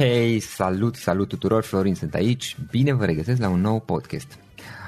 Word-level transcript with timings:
Hei, 0.00 0.38
salut, 0.40 0.96
salut 0.96 1.28
tuturor, 1.28 1.62
Florin 1.62 1.94
sunt 1.94 2.14
aici, 2.14 2.56
bine 2.70 2.92
vă 2.92 3.04
regăsesc 3.04 3.40
la 3.40 3.48
un 3.48 3.60
nou 3.60 3.80
podcast. 3.80 4.38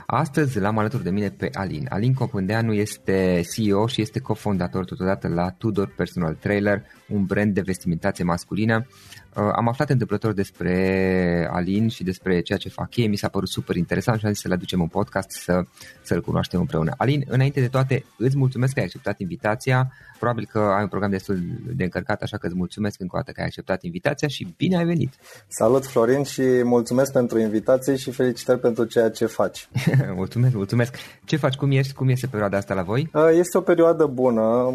Astăzi 0.06 0.59
l-am 0.59 0.78
alături 0.78 1.03
de 1.03 1.11
mine 1.11 1.31
pe 1.31 1.50
Alin. 1.53 1.87
Alin 1.91 2.15
Copândeanu 2.15 2.73
este 2.73 3.41
CEO 3.55 3.87
și 3.87 4.00
este 4.00 4.21
cofondator 4.21 4.84
totodată 4.84 5.28
la 5.28 5.50
Tudor 5.50 5.95
Personal 5.97 6.34
Trailer, 6.34 6.83
un 7.09 7.25
brand 7.25 7.55
de 7.55 7.61
vestimentație 7.61 8.25
masculină 8.25 8.87
Uh, 8.87 9.22
am 9.34 9.69
aflat 9.69 9.91
întâmplător 9.91 10.32
despre 10.32 11.48
Alin 11.53 11.88
și 11.88 12.04
despre 12.04 12.41
ceea 12.41 12.59
ce 12.59 12.69
fac 12.69 12.97
ei, 12.97 13.09
mi 13.09 13.16
s-a 13.16 13.28
părut 13.28 13.48
super 13.48 13.76
interesant 13.76 14.19
și 14.19 14.26
am 14.26 14.32
zis 14.32 14.43
să-l 14.43 14.53
aducem 14.53 14.81
în 14.81 14.87
podcast 14.87 15.31
să, 15.31 15.62
să-l 16.03 16.20
cunoaștem 16.20 16.60
împreună. 16.60 16.94
Alin, 16.97 17.25
înainte 17.28 17.60
de 17.60 17.69
toate, 17.69 18.04
îți 18.19 18.37
mulțumesc 18.37 18.72
că 18.72 18.78
ai 18.78 18.84
acceptat 18.84 19.19
invitația, 19.19 19.93
probabil 20.19 20.48
că 20.53 20.59
ai 20.59 20.82
un 20.82 20.88
program 20.88 21.10
destul 21.10 21.38
de 21.75 21.84
încărcat, 21.84 22.22
așa 22.22 22.37
că 22.37 22.47
îți 22.47 22.56
mulțumesc 22.56 23.00
încă 23.00 23.16
o 23.16 23.19
dată 23.19 23.31
că 23.32 23.41
ai 23.41 23.47
acceptat 23.47 23.82
invitația 23.82 24.28
și 24.28 24.54
bine 24.56 24.76
ai 24.76 24.84
venit! 24.84 25.12
Salut 25.49 25.87
Florin 25.87 26.22
și 26.22 26.43
mulțumesc 26.64 27.12
pentru 27.12 27.38
invitație 27.38 27.97
și 27.97 28.10
felicitări 28.10 28.60
pentru 28.60 28.84
ceea 28.84 29.10
ce 29.10 29.26
faci! 29.26 29.69
mulțumesc, 30.14 30.54
mulțumesc! 30.54 30.97
Ce 31.25 31.37
faci, 31.37 31.54
cum 31.54 31.70
ești, 31.70 31.93
cum 31.93 32.09
este 32.09 32.26
perioada 32.26 32.56
asta 32.56 32.75
la 32.75 32.82
voi? 32.82 33.10
Uh, 33.14 33.28
este 33.32 33.59
o 33.59 33.60
perioadă 33.60 34.06
bună, 34.06 34.75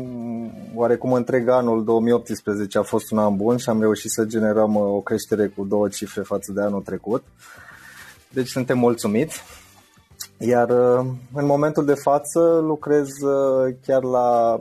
oarecum 0.76 1.14
întreg 1.14 1.50
anul 1.50 1.84
2018 1.84 2.78
a 2.78 2.82
fost 2.82 3.12
un 3.12 3.18
an 3.18 3.36
bun 3.36 3.58
și 3.58 3.70
am 3.70 3.80
reușit 3.80 4.10
să 4.10 4.26
generăm 4.26 4.47
generăm 4.48 4.76
uh, 4.76 4.82
o 4.82 5.02
creștere 5.02 5.48
cu 5.48 5.66
două 5.66 5.88
cifre 5.88 6.22
față 6.22 6.52
de 6.52 6.62
anul 6.62 6.82
trecut. 6.82 7.24
Deci 8.30 8.48
suntem 8.48 8.78
mulțumiți. 8.78 9.42
Iar 10.38 10.70
uh, 10.70 11.06
în 11.34 11.46
momentul 11.46 11.86
de 11.86 11.94
față 11.94 12.40
lucrez 12.62 13.08
uh, 13.08 13.76
chiar 13.86 14.04
la 14.04 14.60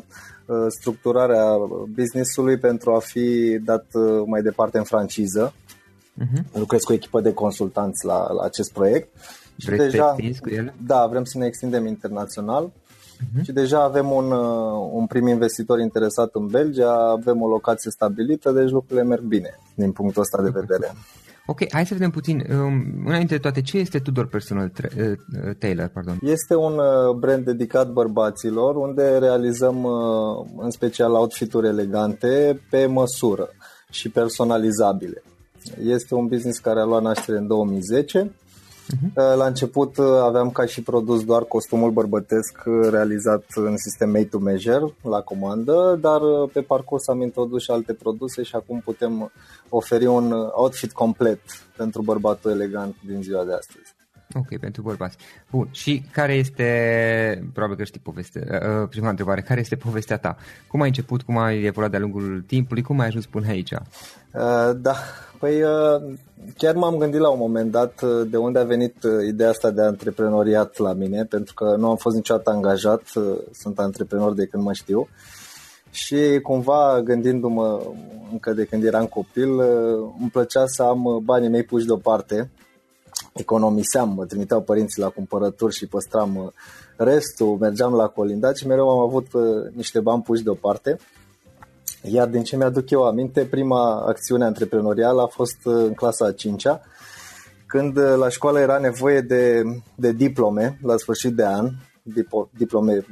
structurarea 0.69 1.57
business-ului 1.95 2.59
pentru 2.59 2.95
a 2.95 2.99
fi 2.99 3.59
dat 3.65 3.85
mai 4.27 4.43
departe 4.43 4.79
în 4.79 4.85
franciză. 4.85 5.53
Uh-huh. 5.53 6.53
Lucrez 6.53 6.83
cu 6.83 6.93
o 6.93 6.95
echipă 6.95 7.21
de 7.21 7.33
consultanți 7.33 8.05
la, 8.05 8.33
la 8.33 8.45
acest 8.45 8.73
proiect. 8.73 9.09
Și 9.57 9.69
deja, 9.69 10.17
cu 10.41 10.49
ele? 10.49 10.75
Da, 10.87 11.07
vrem 11.07 11.25
să 11.25 11.39
ne 11.39 11.47
extindem 11.47 11.87
internațional 11.87 12.73
uh-huh. 13.17 13.43
și 13.43 13.53
deja 13.53 13.83
avem 13.83 14.11
un, 14.11 14.31
uh, 14.31 14.91
un 14.93 15.07
prim 15.07 15.27
investitor 15.27 15.81
interesat 15.81 16.31
în 16.33 16.47
Belgia, 16.47 17.11
avem 17.11 17.43
o 17.43 17.49
locație 17.49 17.91
stabilită, 17.91 18.51
deci 18.51 18.71
lucrurile 18.71 19.07
merg 19.07 19.23
bine 19.23 19.59
din 19.75 19.93
punctul 19.93 20.23
ăsta 20.23 20.43
de 20.43 20.51
vedere. 20.51 20.93
Ok, 21.49 21.73
hai 21.73 21.87
să 21.87 21.95
vedem 21.95 22.11
puțin, 22.11 22.47
um, 22.51 23.03
înainte 23.05 23.35
de 23.35 23.41
toate, 23.41 23.63
ce 23.63 23.79
este 23.79 23.99
Tudor 23.99 24.27
Personal 24.27 24.71
tra- 24.71 24.97
uh, 24.99 25.07
uh, 25.07 25.55
Taylor? 25.59 25.89
Pardon? 25.89 26.19
Este 26.23 26.55
un 26.55 26.81
brand 27.19 27.45
dedicat 27.45 27.91
bărbaților, 27.91 28.77
unde 28.77 29.19
realizăm 29.19 29.85
în 30.57 30.71
special 30.71 31.13
outfituri 31.13 31.67
elegante 31.67 32.61
pe 32.71 32.87
măsură 32.87 33.49
și 33.91 34.09
personalizabile. 34.09 35.23
Este 35.83 36.15
un 36.15 36.27
business 36.27 36.59
care 36.59 36.81
a 36.81 36.85
luat 36.85 37.03
naștere 37.03 37.39
în 37.39 37.47
2010 37.47 38.31
Uh-huh. 38.87 39.37
La 39.37 39.47
început 39.47 39.97
uh, 39.97 40.07
aveam 40.23 40.51
ca 40.51 40.67
și 40.67 40.83
produs 40.83 41.25
doar 41.25 41.43
costumul 41.43 41.91
bărbătesc 41.91 42.63
uh, 42.65 42.89
realizat 42.91 43.45
în 43.55 43.77
sistem 43.77 44.11
made 44.11 44.25
to 44.25 44.39
measure 44.39 44.95
la 45.03 45.21
comandă, 45.21 45.99
dar 46.01 46.21
pe 46.53 46.61
parcurs 46.61 47.09
am 47.09 47.23
introdus 47.23 47.63
și 47.63 47.71
alte 47.71 47.93
produse 47.93 48.43
și 48.43 48.55
acum 48.55 48.81
putem 48.81 49.33
oferi 49.69 50.07
un 50.07 50.33
outfit 50.53 50.93
complet 50.93 51.41
pentru 51.77 52.03
bărbatul 52.03 52.51
elegant 52.51 52.97
din 53.07 53.23
ziua 53.23 53.45
de 53.45 53.53
astăzi. 53.53 53.95
Ok, 54.39 54.59
pentru 54.61 54.83
bărbați. 54.83 55.17
Bun. 55.51 55.69
Și 55.71 56.03
care 56.13 56.35
este, 56.35 57.51
probabil 57.53 57.77
că 57.77 57.85
știi 57.85 58.01
povestea, 58.01 58.43
uh, 58.83 58.89
prima 58.89 59.09
întrebare, 59.09 59.41
care 59.41 59.61
este 59.61 59.77
povestea 59.77 60.19
ta? 60.19 60.37
Cum 60.69 60.81
ai 60.81 60.89
început, 60.89 61.23
cum 61.23 61.39
ai 61.39 61.63
evoluat 61.63 61.91
de-a 61.91 62.01
lungul 62.01 62.45
timpului, 62.47 62.83
cum 62.83 63.01
ai 63.01 63.07
ajuns 63.07 63.27
până 63.27 63.49
aici? 63.49 63.73
Uh, 63.73 64.71
da, 64.77 64.95
păi 65.39 65.63
uh, 65.63 66.15
chiar 66.57 66.75
m-am 66.75 66.97
gândit 66.97 67.21
la 67.21 67.29
un 67.29 67.39
moment 67.39 67.71
dat 67.71 68.03
uh, 68.03 68.29
de 68.31 68.37
unde 68.37 68.59
a 68.59 68.65
venit 68.65 69.03
uh, 69.03 69.27
ideea 69.27 69.49
asta 69.49 69.71
de 69.71 69.83
antreprenoriat 69.83 70.79
la 70.79 70.93
mine, 70.93 71.25
pentru 71.25 71.55
că 71.55 71.77
nu 71.77 71.89
am 71.89 71.97
fost 71.97 72.17
niciodată 72.17 72.51
angajat, 72.51 73.03
uh, 73.15 73.39
sunt 73.53 73.79
antreprenor 73.79 74.35
de 74.35 74.47
când 74.47 74.63
mă 74.63 74.73
știu. 74.73 75.09
Și 75.91 76.41
cumva 76.43 77.01
gândindu-mă 77.05 77.83
încă 78.33 78.53
de 78.53 78.65
când 78.65 78.85
eram 78.85 79.07
copil, 79.07 79.55
uh, 79.55 80.13
îmi 80.21 80.31
plăcea 80.31 80.67
să 80.67 80.83
am 80.83 81.21
banii 81.25 81.49
mei 81.49 81.63
puși 81.63 81.87
deoparte 81.87 82.51
economiseam, 83.33 84.13
mă 84.15 84.25
trimiteau 84.25 84.63
părinții 84.63 85.03
la 85.03 85.09
cumpărături 85.09 85.75
și 85.75 85.87
păstram 85.87 86.37
uh, 86.37 86.49
restul, 86.97 87.57
mergeam 87.61 87.95
la 87.95 88.07
colindat 88.07 88.57
și 88.57 88.67
mereu 88.67 88.89
am 88.91 88.99
avut 88.99 89.33
uh, 89.33 89.43
niște 89.73 90.01
bani 90.01 90.23
puși 90.23 90.43
deoparte. 90.43 90.99
Iar 92.03 92.29
din 92.29 92.43
ce 92.43 92.57
mi-aduc 92.57 92.91
eu 92.91 93.05
aminte, 93.05 93.45
prima 93.45 94.05
acțiune 94.07 94.45
antreprenorială 94.45 95.23
a 95.23 95.27
fost 95.27 95.59
uh, 95.65 95.75
în 95.75 95.95
clasa 95.95 96.27
a 96.27 96.33
5-a, 96.33 96.81
când 97.67 97.99
la 97.99 98.29
școală 98.29 98.59
era 98.59 98.79
nevoie 98.79 99.21
de, 99.21 99.63
de 99.95 100.13
diplome 100.13 100.79
la 100.83 100.97
sfârșit 100.97 101.35
de 101.35 101.45
an, 101.45 101.71
diplome 102.51 103.07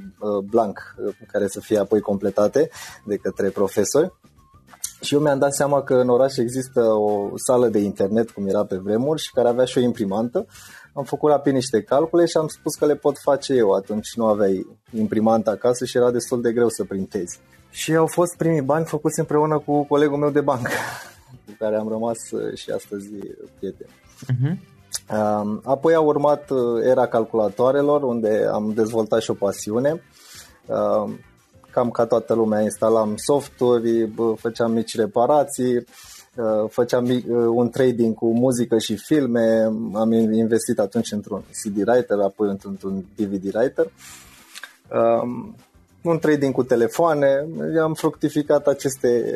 blank, 0.45 0.95
care 1.33 1.47
să 1.47 1.61
fie 1.61 1.79
apoi 1.79 2.01
completate 2.01 2.71
de 3.07 3.17
către 3.17 3.49
profesori. 3.49 4.13
Și 5.05 5.15
eu 5.15 5.21
mi-am 5.21 5.39
dat 5.39 5.55
seama 5.55 5.83
că 5.83 5.95
în 5.95 6.09
oraș 6.09 6.37
există 6.37 6.81
o 6.81 7.31
sală 7.35 7.69
de 7.69 7.79
internet, 7.79 8.31
cum 8.31 8.47
era 8.47 8.65
pe 8.65 8.77
vremuri, 8.77 9.23
și 9.23 9.31
care 9.31 9.49
avea 9.49 9.65
și 9.65 9.79
o 9.79 9.81
imprimantă. 9.81 10.47
Am 10.93 11.05
făcut 11.05 11.31
rapid 11.31 11.53
niște 11.53 11.83
calcule 11.83 12.27
și 12.27 12.37
am 12.37 12.47
spus 12.47 12.75
că 12.75 12.87
le 12.87 12.95
pot 12.95 13.19
face 13.19 13.55
eu. 13.55 13.71
Atunci 13.71 14.15
nu 14.15 14.27
aveai 14.27 14.67
imprimantă 14.93 15.51
acasă 15.51 15.85
și 15.85 15.97
era 15.97 16.11
destul 16.11 16.43
de 16.43 16.53
greu 16.53 16.69
să 16.69 16.85
printezi. 16.85 17.39
Și 17.71 17.95
au 17.95 18.07
fost 18.07 18.37
primii 18.37 18.61
bani 18.63 18.85
făcuți 18.85 19.19
împreună 19.19 19.59
cu 19.59 19.85
colegul 19.85 20.19
meu 20.19 20.31
de 20.31 20.41
bancă, 20.41 20.71
cu 21.47 21.53
care 21.59 21.77
am 21.77 21.89
rămas 21.89 22.31
uh, 22.31 22.55
și 22.55 22.71
astăzi 22.71 23.09
prieteni. 23.59 23.91
Uh-huh. 24.33 24.73
Apoi 25.65 25.95
a 25.95 26.01
urmat 26.01 26.51
uh, 26.51 26.59
era 26.83 27.07
calculatoarelor, 27.07 28.03
unde 28.03 28.49
am 28.53 28.73
dezvoltat 28.75 29.21
și 29.21 29.31
o 29.31 29.35
pasiune 29.35 30.03
cam 31.75 31.91
ca 31.91 32.07
toată 32.07 32.35
lumea, 32.35 32.61
instalam 32.61 33.15
softuri, 33.17 34.11
făceam 34.37 34.73
mici 34.73 34.97
reparații, 34.97 35.85
făceam 36.69 37.23
un 37.55 37.69
trading 37.69 38.15
cu 38.15 38.33
muzică 38.33 38.79
și 38.79 38.97
filme, 38.97 39.63
am 39.95 40.13
investit 40.13 40.79
atunci 40.79 41.13
într-un 41.13 41.43
CD 41.63 41.89
writer, 41.89 42.19
apoi 42.19 42.49
într-un 42.49 43.05
DVD 43.17 43.55
writer. 43.55 43.91
Un 46.03 46.19
trading 46.19 46.55
cu 46.55 46.63
telefoane, 46.63 47.47
am 47.83 47.95
fructificat 47.95 48.67
aceste 48.67 49.35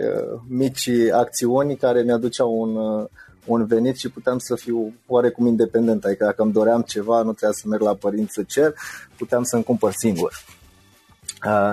mici 0.49 0.91
acțiuni 1.13 1.77
care 1.77 2.03
mi-aduceau 2.03 2.61
un, 2.61 3.07
un 3.47 3.67
venit 3.67 3.97
și 3.97 4.09
puteam 4.09 4.39
să 4.39 4.55
fiu 4.55 4.95
oarecum 5.07 5.47
independent, 5.47 6.05
adică 6.05 6.25
dacă 6.25 6.43
îmi 6.43 6.53
doream 6.53 6.83
ceva, 6.83 7.17
nu 7.17 7.33
trebuia 7.33 7.59
să 7.61 7.69
merg 7.69 7.83
la 7.83 7.95
părinți 7.95 8.33
să 8.33 8.43
cer, 8.47 8.75
puteam 9.17 9.43
să-mi 9.43 9.65
cumpăr 9.65 9.93
singur. 9.97 10.33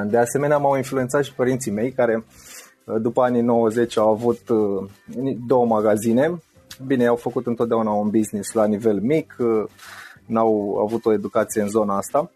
De 0.05 0.17
asemenea, 0.17 0.57
m-au 0.57 0.75
influențat 0.75 1.23
și 1.23 1.33
părinții 1.33 1.71
mei 1.71 1.91
care 1.91 2.25
după 3.01 3.21
anii 3.21 3.41
90 3.41 3.97
au 3.97 4.09
avut 4.09 4.39
două 5.47 5.65
magazine. 5.65 6.41
Bine, 6.85 7.05
au 7.05 7.15
făcut 7.15 7.45
întotdeauna 7.45 7.91
un 7.91 8.09
business 8.09 8.53
la 8.53 8.65
nivel 8.65 8.99
mic, 8.99 9.35
n-au 10.25 10.77
avut 10.83 11.05
o 11.05 11.13
educație 11.13 11.61
în 11.61 11.69
zona 11.69 11.97
asta, 11.97 12.31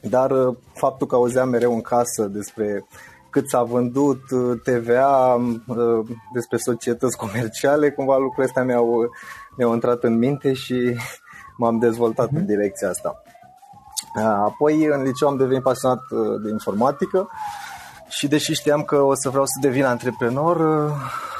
dar 0.00 0.32
faptul 0.74 1.06
că 1.06 1.14
auzeam 1.14 1.48
mereu 1.48 1.74
în 1.74 1.80
casă 1.80 2.26
despre 2.26 2.84
cât 3.30 3.48
s-a 3.48 3.62
vândut 3.62 4.20
TVA, 4.64 5.40
despre 6.32 6.56
societăți 6.56 7.16
comerciale, 7.16 7.90
cumva 7.90 8.16
lucrurile 8.16 8.44
astea 8.44 8.64
mi-au, 8.64 9.10
mi-au 9.56 9.72
intrat 9.72 10.02
în 10.02 10.18
minte 10.18 10.52
și 10.52 10.96
m-am 11.56 11.78
dezvoltat 11.78 12.28
uh-huh. 12.28 12.36
în 12.36 12.46
direcția 12.46 12.88
asta. 12.88 13.22
Apoi 14.20 14.84
în 14.84 15.02
liceu 15.02 15.28
am 15.28 15.36
devenit 15.36 15.62
pasionat 15.62 16.02
uh, 16.10 16.40
de 16.42 16.50
informatică 16.50 17.28
și 18.08 18.28
deși 18.28 18.52
știam 18.52 18.82
că 18.82 19.00
o 19.00 19.14
să 19.14 19.28
vreau 19.28 19.44
să 19.44 19.58
devin 19.60 19.84
antreprenor, 19.84 20.86
uh, 20.86 20.92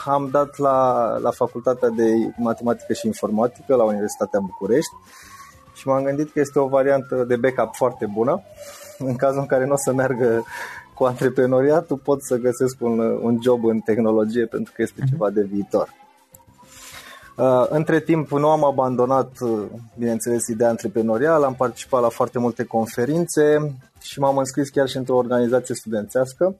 am 0.05 0.29
dat 0.31 0.59
la, 0.59 1.07
la 1.19 1.31
facultatea 1.31 1.89
de 1.89 2.33
matematică 2.37 2.93
și 2.93 3.07
informatică 3.07 3.75
la 3.75 3.85
Universitatea 3.85 4.41
București 4.41 4.95
și 5.75 5.89
m-am 5.89 6.05
gândit 6.05 6.33
că 6.33 6.41
este 6.41 6.59
o 6.59 6.69
variantă 6.69 7.25
de 7.25 7.37
backup 7.37 7.75
foarte 7.75 8.07
bună. 8.07 8.43
În 8.99 9.17
cazul 9.17 9.41
în 9.41 9.47
care 9.47 9.67
nu 9.67 9.73
o 9.73 9.77
să 9.77 9.93
meargă 9.93 10.45
cu 10.95 11.05
antreprenoriatul, 11.05 11.97
pot 11.97 12.23
să 12.23 12.37
găsesc 12.37 12.77
un, 12.81 12.99
un 12.99 13.39
job 13.43 13.65
în 13.65 13.81
tehnologie 13.81 14.47
pentru 14.47 14.73
că 14.77 14.83
este 14.83 15.01
mhm. 15.01 15.11
ceva 15.11 15.31
de 15.31 15.43
viitor. 15.43 15.89
Uh, 17.37 17.67
între 17.69 18.00
timp 18.00 18.31
nu 18.31 18.49
am 18.49 18.64
abandonat, 18.64 19.40
uh, 19.40 19.62
bineînțeles, 19.99 20.46
ideea 20.46 20.69
antreprenorială, 20.69 21.46
am 21.46 21.55
participat 21.55 22.02
la 22.02 22.08
foarte 22.08 22.38
multe 22.38 22.64
conferințe 22.64 23.75
și 24.00 24.20
m-am 24.20 24.37
înscris 24.37 24.69
chiar 24.69 24.88
și 24.88 24.96
într-o 24.96 25.17
organizație 25.17 25.75
studențească, 25.75 26.56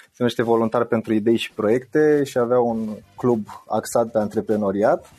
se 0.00 0.16
numește 0.16 0.42
Voluntar 0.42 0.84
pentru 0.84 1.12
Idei 1.12 1.36
și 1.36 1.52
Proiecte 1.52 2.24
și 2.24 2.38
avea 2.38 2.58
un 2.58 2.88
club 3.16 3.46
axat 3.66 4.10
pe 4.10 4.18
antreprenoriat, 4.18 5.12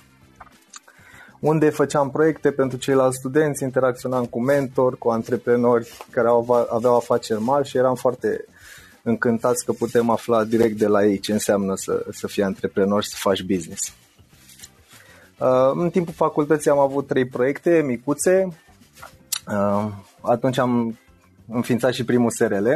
unde 1.39 1.69
făceam 1.69 2.11
proiecte 2.11 2.51
pentru 2.51 2.77
ceilalți 2.77 3.17
studenți, 3.17 3.63
interacționam 3.63 4.25
cu 4.25 4.41
mentori, 4.41 4.97
cu 4.97 5.09
antreprenori 5.09 5.97
care 6.11 6.27
aveau 6.69 6.95
afaceri 6.95 7.41
mari 7.41 7.67
și 7.67 7.77
eram 7.77 7.95
foarte 7.95 8.45
încântați 9.03 9.65
că 9.65 9.71
putem 9.71 10.09
afla 10.09 10.43
direct 10.43 10.77
de 10.77 10.87
la 10.87 11.05
ei 11.05 11.19
ce 11.19 11.31
înseamnă 11.31 11.73
să, 11.75 12.05
să 12.11 12.27
fii 12.27 12.43
antreprenor 12.43 13.03
și 13.03 13.09
să 13.09 13.15
faci 13.19 13.43
business. 13.43 13.93
Uh, 15.39 15.71
în 15.73 15.89
timpul 15.89 16.13
facultății 16.13 16.71
am 16.71 16.79
avut 16.79 17.07
trei 17.07 17.25
proiecte 17.25 17.81
micuțe. 17.85 18.47
Uh, 19.47 19.85
atunci 20.21 20.57
am 20.57 20.97
înființat 21.47 21.93
și 21.93 22.05
primul 22.05 22.29
SRL. 22.29 22.67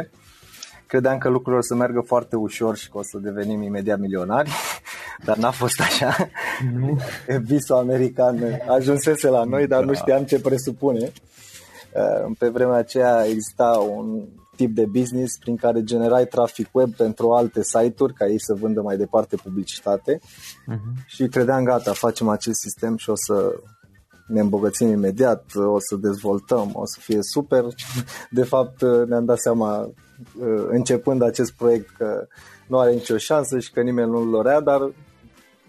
Credeam 0.86 1.18
că 1.18 1.28
lucrurile 1.28 1.58
o 1.58 1.62
să 1.62 1.74
meargă 1.74 2.00
foarte 2.00 2.36
ușor 2.36 2.76
și 2.76 2.90
că 2.90 2.98
o 2.98 3.02
să 3.02 3.18
devenim 3.18 3.62
imediat 3.62 3.98
milionari, 3.98 4.50
dar 5.26 5.36
n-a 5.36 5.50
fost 5.50 5.80
așa. 5.80 6.16
Nu. 6.74 6.98
Visul 7.48 7.76
american 7.76 8.62
ajunsese 8.68 9.28
la 9.28 9.44
noi, 9.44 9.66
dar 9.66 9.84
nu 9.84 9.92
da. 9.92 9.98
știam 9.98 10.24
ce 10.24 10.40
presupune. 10.40 11.12
Uh, 11.92 12.32
pe 12.38 12.48
vremea 12.48 12.76
aceea 12.76 13.24
exista 13.26 13.86
un 13.96 14.24
tip 14.56 14.74
de 14.74 14.86
business 14.86 15.36
prin 15.36 15.56
care 15.56 15.82
generai 15.82 16.26
trafic 16.26 16.68
web 16.72 16.94
pentru 16.94 17.32
alte 17.32 17.62
site-uri 17.62 18.14
ca 18.14 18.26
ei 18.26 18.40
să 18.40 18.54
vândă 18.54 18.80
mai 18.80 18.96
departe 18.96 19.36
publicitate 19.36 20.18
uh-huh. 20.18 21.06
și 21.06 21.26
credeam 21.26 21.64
gata, 21.64 21.92
facem 21.92 22.28
acest 22.28 22.60
sistem 22.60 22.96
și 22.96 23.10
o 23.10 23.16
să 23.16 23.54
ne 24.26 24.40
îmbogățim 24.40 24.88
imediat, 24.88 25.44
o 25.54 25.78
să 25.78 25.96
dezvoltăm, 25.96 26.70
o 26.72 26.86
să 26.86 26.98
fie 27.00 27.18
super. 27.20 27.64
De 28.30 28.42
fapt, 28.42 28.82
ne-am 29.06 29.24
dat 29.24 29.38
seama 29.38 29.80
uh, 29.80 30.66
începând 30.68 31.22
acest 31.22 31.52
proiect 31.52 31.96
că 31.96 32.26
nu 32.66 32.78
are 32.78 32.92
nicio 32.92 33.16
șansă 33.16 33.58
și 33.58 33.72
că 33.72 33.80
nimeni 33.80 34.10
nu-l 34.10 34.30
dorea, 34.30 34.60
dar 34.60 34.90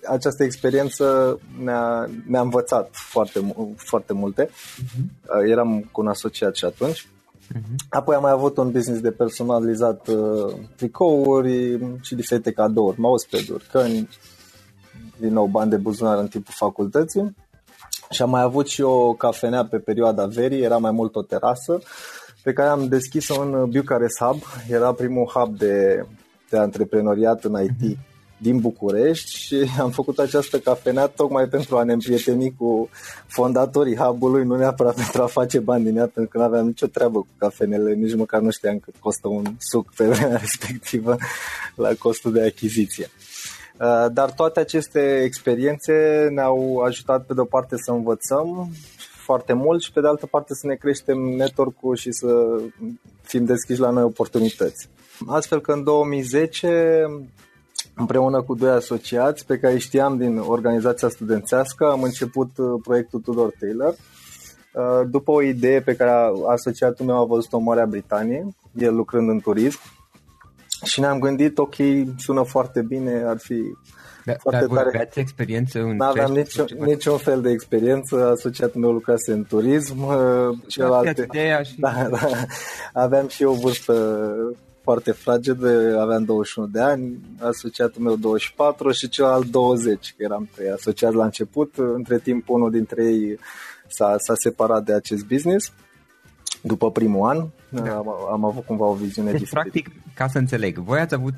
această 0.07 0.43
experiență 0.43 1.39
ne-a, 1.63 2.09
ne-a 2.27 2.41
învățat 2.41 2.89
foarte, 2.91 3.53
foarte 3.75 4.13
multe. 4.13 4.45
Uh-huh. 4.45 5.47
Eram 5.49 5.89
cu 5.91 6.01
un 6.01 6.07
asociat 6.07 6.55
și 6.55 6.65
atunci 6.65 7.07
Uh-huh. 7.51 7.75
Apoi 7.89 8.15
am 8.15 8.21
mai 8.21 8.31
avut 8.31 8.57
un 8.57 8.71
business 8.71 9.01
de 9.01 9.11
personalizat 9.11 10.07
uh, 10.07 10.53
tricouri 10.75 11.79
și 12.01 12.15
diferite 12.15 12.51
cadouri, 12.51 12.99
mousepad-uri, 12.99 13.67
căni, 13.71 14.09
din 15.19 15.33
nou 15.33 15.45
bani 15.45 15.69
de 15.69 15.77
buzunar 15.77 16.17
în 16.17 16.27
timpul 16.27 16.53
facultății. 16.55 17.35
Și 18.09 18.21
am 18.21 18.29
mai 18.29 18.41
avut 18.41 18.67
și 18.67 18.81
o 18.81 19.13
cafenea 19.13 19.65
pe 19.65 19.77
perioada 19.77 20.25
verii, 20.25 20.61
era 20.61 20.77
mai 20.77 20.91
mult 20.91 21.15
o 21.15 21.21
terasă, 21.21 21.79
pe 22.43 22.53
care 22.53 22.69
am 22.69 22.87
deschis-o 22.87 23.41
în 23.41 23.69
Bucharest 23.69 24.23
Hub. 24.23 24.41
Era 24.69 24.93
primul 24.93 25.25
hub 25.25 25.57
de, 25.57 26.05
de 26.49 26.57
antreprenoriat 26.57 27.43
în 27.43 27.63
IT 27.63 27.97
uh-huh 27.97 28.12
din 28.43 28.59
București 28.59 29.37
și 29.37 29.69
am 29.83 29.91
făcut 29.91 30.19
această 30.19 30.59
cafenea 30.59 31.07
tocmai 31.07 31.45
pentru 31.47 31.77
a 31.77 31.83
ne 31.83 31.93
împrieteni 31.93 32.55
cu 32.57 32.89
fondatorii 33.27 33.95
hub-ului, 33.95 34.45
nu 34.45 34.55
neapărat 34.55 34.95
pentru 34.95 35.21
a 35.21 35.25
face 35.25 35.59
bani 35.59 35.83
din 35.83 35.97
ea, 35.97 36.07
pentru 36.07 36.31
că 36.31 36.37
nu 36.37 36.43
aveam 36.43 36.65
nicio 36.65 36.87
treabă 36.87 37.19
cu 37.19 37.27
cafenele, 37.37 37.93
nici 37.93 38.15
măcar 38.15 38.41
nu 38.41 38.49
știam 38.49 38.79
cât 38.79 38.95
costă 38.99 39.27
un 39.27 39.43
suc 39.59 39.93
pe 39.95 40.05
vremea 40.07 40.37
respectivă 40.45 41.17
la 41.75 41.89
costul 41.99 42.31
de 42.31 42.43
achiziție. 42.43 43.09
Uh, 43.79 44.05
dar 44.13 44.31
toate 44.31 44.59
aceste 44.59 45.21
experiențe 45.23 45.93
ne-au 46.31 46.77
ajutat 46.77 47.25
pe 47.25 47.33
de-o 47.33 47.45
parte 47.45 47.75
să 47.77 47.91
învățăm 47.91 48.69
foarte 49.23 49.53
mult 49.53 49.81
și 49.81 49.91
pe 49.91 50.01
de 50.01 50.07
altă 50.07 50.25
parte 50.25 50.53
să 50.53 50.67
ne 50.67 50.75
creștem 50.75 51.17
network-ul 51.17 51.95
și 51.95 52.11
să 52.11 52.61
fim 53.21 53.45
deschiși 53.45 53.79
la 53.79 53.89
noi 53.89 54.03
oportunități. 54.03 54.89
Astfel 55.27 55.61
că 55.61 55.71
în 55.71 55.83
2010 55.83 57.05
împreună 57.95 58.41
cu 58.41 58.55
doi 58.55 58.71
asociați 58.71 59.45
pe 59.45 59.57
care 59.57 59.77
știam 59.77 60.17
din 60.17 60.37
organizația 60.37 61.09
studențească 61.09 61.85
am 61.85 62.03
început 62.03 62.49
proiectul 62.83 63.19
Tudor 63.19 63.53
Taylor. 63.59 63.95
După 65.09 65.31
o 65.31 65.41
idee 65.41 65.81
pe 65.81 65.95
care 65.95 66.11
asociatul 66.47 67.05
meu 67.05 67.21
a 67.21 67.25
văzut-o 67.25 67.57
în 67.57 67.63
Marea 67.63 67.85
Britanie, 67.85 68.47
el 68.71 68.95
lucrând 68.95 69.29
în 69.29 69.39
turism 69.39 69.79
și 70.83 70.99
ne-am 70.99 71.19
gândit, 71.19 71.57
ok, 71.57 71.75
sună 72.17 72.43
foarte 72.43 72.81
bine, 72.81 73.23
ar 73.25 73.37
fi 73.37 73.61
da, 74.25 74.33
foarte 74.39 74.65
dar 74.65 74.83
tare. 74.83 74.99
Ați 74.99 75.19
experiență 75.19 75.79
în 75.79 75.95
Nu 75.95 76.05
aveam 76.05 76.31
niciun, 76.31 76.65
niciun 76.79 77.17
fel 77.17 77.41
de 77.41 77.49
experiență, 77.49 78.29
asociatul 78.29 78.81
meu 78.81 78.91
lucrase 78.91 79.31
în 79.31 79.43
turism, 79.43 80.03
uh, 80.03 80.57
celelalte... 80.67 81.27
Și... 81.63 81.79
Da, 81.79 82.07
da, 82.09 82.29
aveam 82.93 83.27
și 83.27 83.43
o 83.43 83.53
vârstă 83.53 83.93
foarte 84.83 85.11
fragedă, 85.11 85.99
aveam 85.99 86.23
21 86.23 86.67
de 86.67 86.79
ani, 86.79 87.19
asociatul 87.39 88.01
meu 88.01 88.15
24 88.15 88.91
și 88.91 89.09
celălalt 89.09 89.45
20, 89.45 90.13
că 90.17 90.23
eram 90.23 90.49
trei 90.55 90.69
asociați 90.69 91.15
la 91.15 91.23
început. 91.23 91.73
Între 91.77 92.19
timp, 92.19 92.49
unul 92.49 92.71
dintre 92.71 93.05
ei 93.05 93.39
s-a, 93.87 94.15
s-a 94.17 94.33
separat 94.35 94.83
de 94.83 94.93
acest 94.93 95.25
business 95.25 95.71
după 96.65 96.91
primul 96.91 97.29
an. 97.29 97.45
Da. 97.69 97.95
Am, 97.95 98.07
am 98.31 98.45
avut 98.45 98.65
cumva 98.65 98.85
o 98.85 98.93
viziune 98.93 99.31
deci, 99.31 99.39
diferită. 99.39 99.69
practic, 99.69 100.13
ca 100.13 100.27
să 100.27 100.37
înțeleg, 100.37 100.77
voi 100.77 100.99
ați 100.99 101.13
avut, 101.13 101.33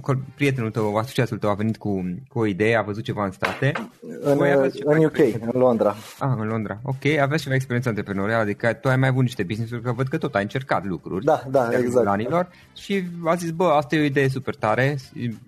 um, 0.00 0.24
prietenul 0.34 0.70
tău, 0.70 0.96
asociatul 0.96 1.38
tău 1.38 1.50
a 1.50 1.54
venit 1.54 1.76
cu, 1.76 2.04
cu 2.28 2.38
o 2.38 2.46
idee, 2.46 2.76
a 2.76 2.82
văzut 2.82 3.04
ceva 3.04 3.24
în 3.24 3.30
state. 3.30 3.72
În, 4.20 4.38
în 4.84 5.04
UK, 5.04 5.18
în 5.18 5.50
Londra. 5.52 5.94
Ah, 6.18 6.30
în 6.38 6.46
Londra. 6.46 6.78
Ok, 6.82 7.04
aveți 7.20 7.42
ceva 7.42 7.54
experiență 7.54 7.88
antreprenorială, 7.88 8.42
adică 8.42 8.72
tu 8.72 8.88
ai 8.88 8.96
mai 8.96 9.08
avut 9.08 9.22
niște 9.22 9.42
business-uri, 9.42 9.82
că 9.82 9.92
văd 9.92 10.08
că 10.08 10.18
tot 10.18 10.34
ai 10.34 10.42
încercat 10.42 10.84
lucruri. 10.84 11.24
Da, 11.24 11.42
da, 11.50 11.68
exact. 11.78 12.06
Anilor, 12.06 12.48
și 12.74 13.04
a 13.24 13.34
zis, 13.34 13.50
bă, 13.50 13.64
asta 13.64 13.96
e 13.96 14.00
o 14.00 14.04
idee 14.04 14.28
super 14.28 14.54
tare, 14.54 14.96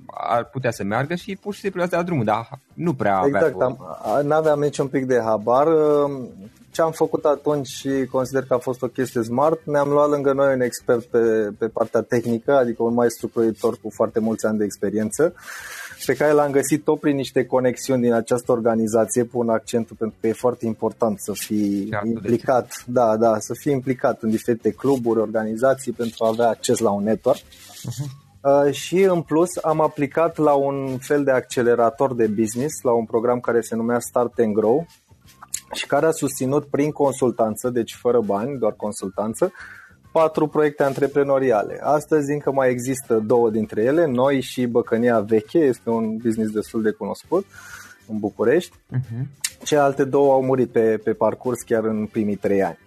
ar 0.06 0.44
putea 0.44 0.70
să 0.70 0.84
meargă 0.84 1.14
și 1.14 1.38
pur 1.40 1.54
și 1.54 1.60
simplu 1.60 1.82
asta 1.82 2.02
drumul, 2.02 2.24
dar 2.24 2.48
nu 2.74 2.94
prea 2.94 3.22
exact, 3.26 3.44
avea 3.44 3.66
Exact, 3.66 4.26
n-aveam 4.26 4.60
niciun 4.60 4.86
pic 4.86 5.06
de 5.06 5.20
habar 5.24 5.66
ce 6.70 6.82
am 6.82 6.92
făcut 6.92 7.24
atunci 7.24 7.66
și 7.66 8.06
consider 8.10 8.44
că 8.44 8.54
a 8.54 8.58
fost 8.58 8.82
o 8.82 8.86
chestie 8.86 9.22
smart, 9.22 9.60
ne-am 9.64 9.88
luat 9.88 10.08
lângă 10.10 10.32
noi 10.32 10.54
un 10.54 10.60
expert 10.60 11.04
pe, 11.04 11.50
pe 11.58 11.68
partea 11.68 12.00
tehnică, 12.00 12.56
adică 12.56 12.82
un 12.82 12.94
maestru 12.94 13.28
proiector 13.28 13.78
cu 13.82 13.90
foarte 13.94 14.20
mulți 14.20 14.46
ani 14.46 14.58
de 14.58 14.64
experiență, 14.64 15.34
pe 16.06 16.14
care 16.14 16.32
l-am 16.32 16.50
găsit 16.50 16.84
tot 16.84 17.00
prin 17.00 17.16
niște 17.16 17.44
conexiuni 17.44 18.02
din 18.02 18.12
această 18.12 18.52
organizație, 18.52 19.24
pun 19.24 19.48
accentul 19.48 19.96
pentru 19.98 20.16
că 20.20 20.26
e 20.26 20.32
foarte 20.32 20.66
important 20.66 21.20
să 21.20 21.32
fii 21.34 21.88
implicat, 22.04 22.84
da, 22.86 23.16
da, 23.16 23.38
să 23.38 23.52
fii 23.60 23.72
implicat 23.72 24.22
în 24.22 24.30
diferite 24.30 24.70
cluburi, 24.70 25.20
organizații 25.20 25.92
pentru 25.92 26.24
a 26.24 26.28
avea 26.28 26.48
acces 26.48 26.78
la 26.78 26.90
un 26.90 27.02
network. 27.02 27.38
Uh-huh. 27.38 28.26
Uh, 28.42 28.72
și 28.72 29.02
în 29.02 29.22
plus 29.22 29.48
am 29.62 29.80
aplicat 29.80 30.36
la 30.36 30.52
un 30.52 30.98
fel 30.98 31.24
de 31.24 31.30
accelerator 31.30 32.14
de 32.14 32.26
business, 32.26 32.82
la 32.82 32.92
un 32.92 33.04
program 33.04 33.40
care 33.40 33.60
se 33.60 33.74
numea 33.74 33.98
Start 33.98 34.38
and 34.38 34.54
Grow, 34.54 34.86
și 35.72 35.86
care 35.86 36.06
a 36.06 36.10
susținut 36.10 36.64
prin 36.64 36.90
consultanță, 36.90 37.70
deci 37.70 37.94
fără 37.94 38.20
bani, 38.20 38.58
doar 38.58 38.72
consultanță, 38.72 39.52
patru 40.12 40.46
proiecte 40.46 40.82
antreprenoriale. 40.82 41.80
Astăzi 41.82 42.32
încă 42.32 42.52
mai 42.52 42.70
există 42.70 43.14
două 43.26 43.50
dintre 43.50 43.82
ele, 43.82 44.06
noi 44.06 44.40
și 44.40 44.66
Băcănia 44.66 45.20
Veche, 45.20 45.58
este 45.58 45.90
un 45.90 46.16
business 46.16 46.52
destul 46.52 46.82
de 46.82 46.90
cunoscut 46.90 47.46
în 48.08 48.18
București. 48.18 48.76
Uh-huh. 48.76 49.26
Celelalte 49.64 50.04
două 50.04 50.32
au 50.32 50.42
murit 50.42 50.70
pe, 50.70 51.00
pe 51.04 51.12
parcurs 51.12 51.62
chiar 51.62 51.84
în 51.84 52.06
primii 52.06 52.36
trei 52.36 52.62
ani. 52.62 52.78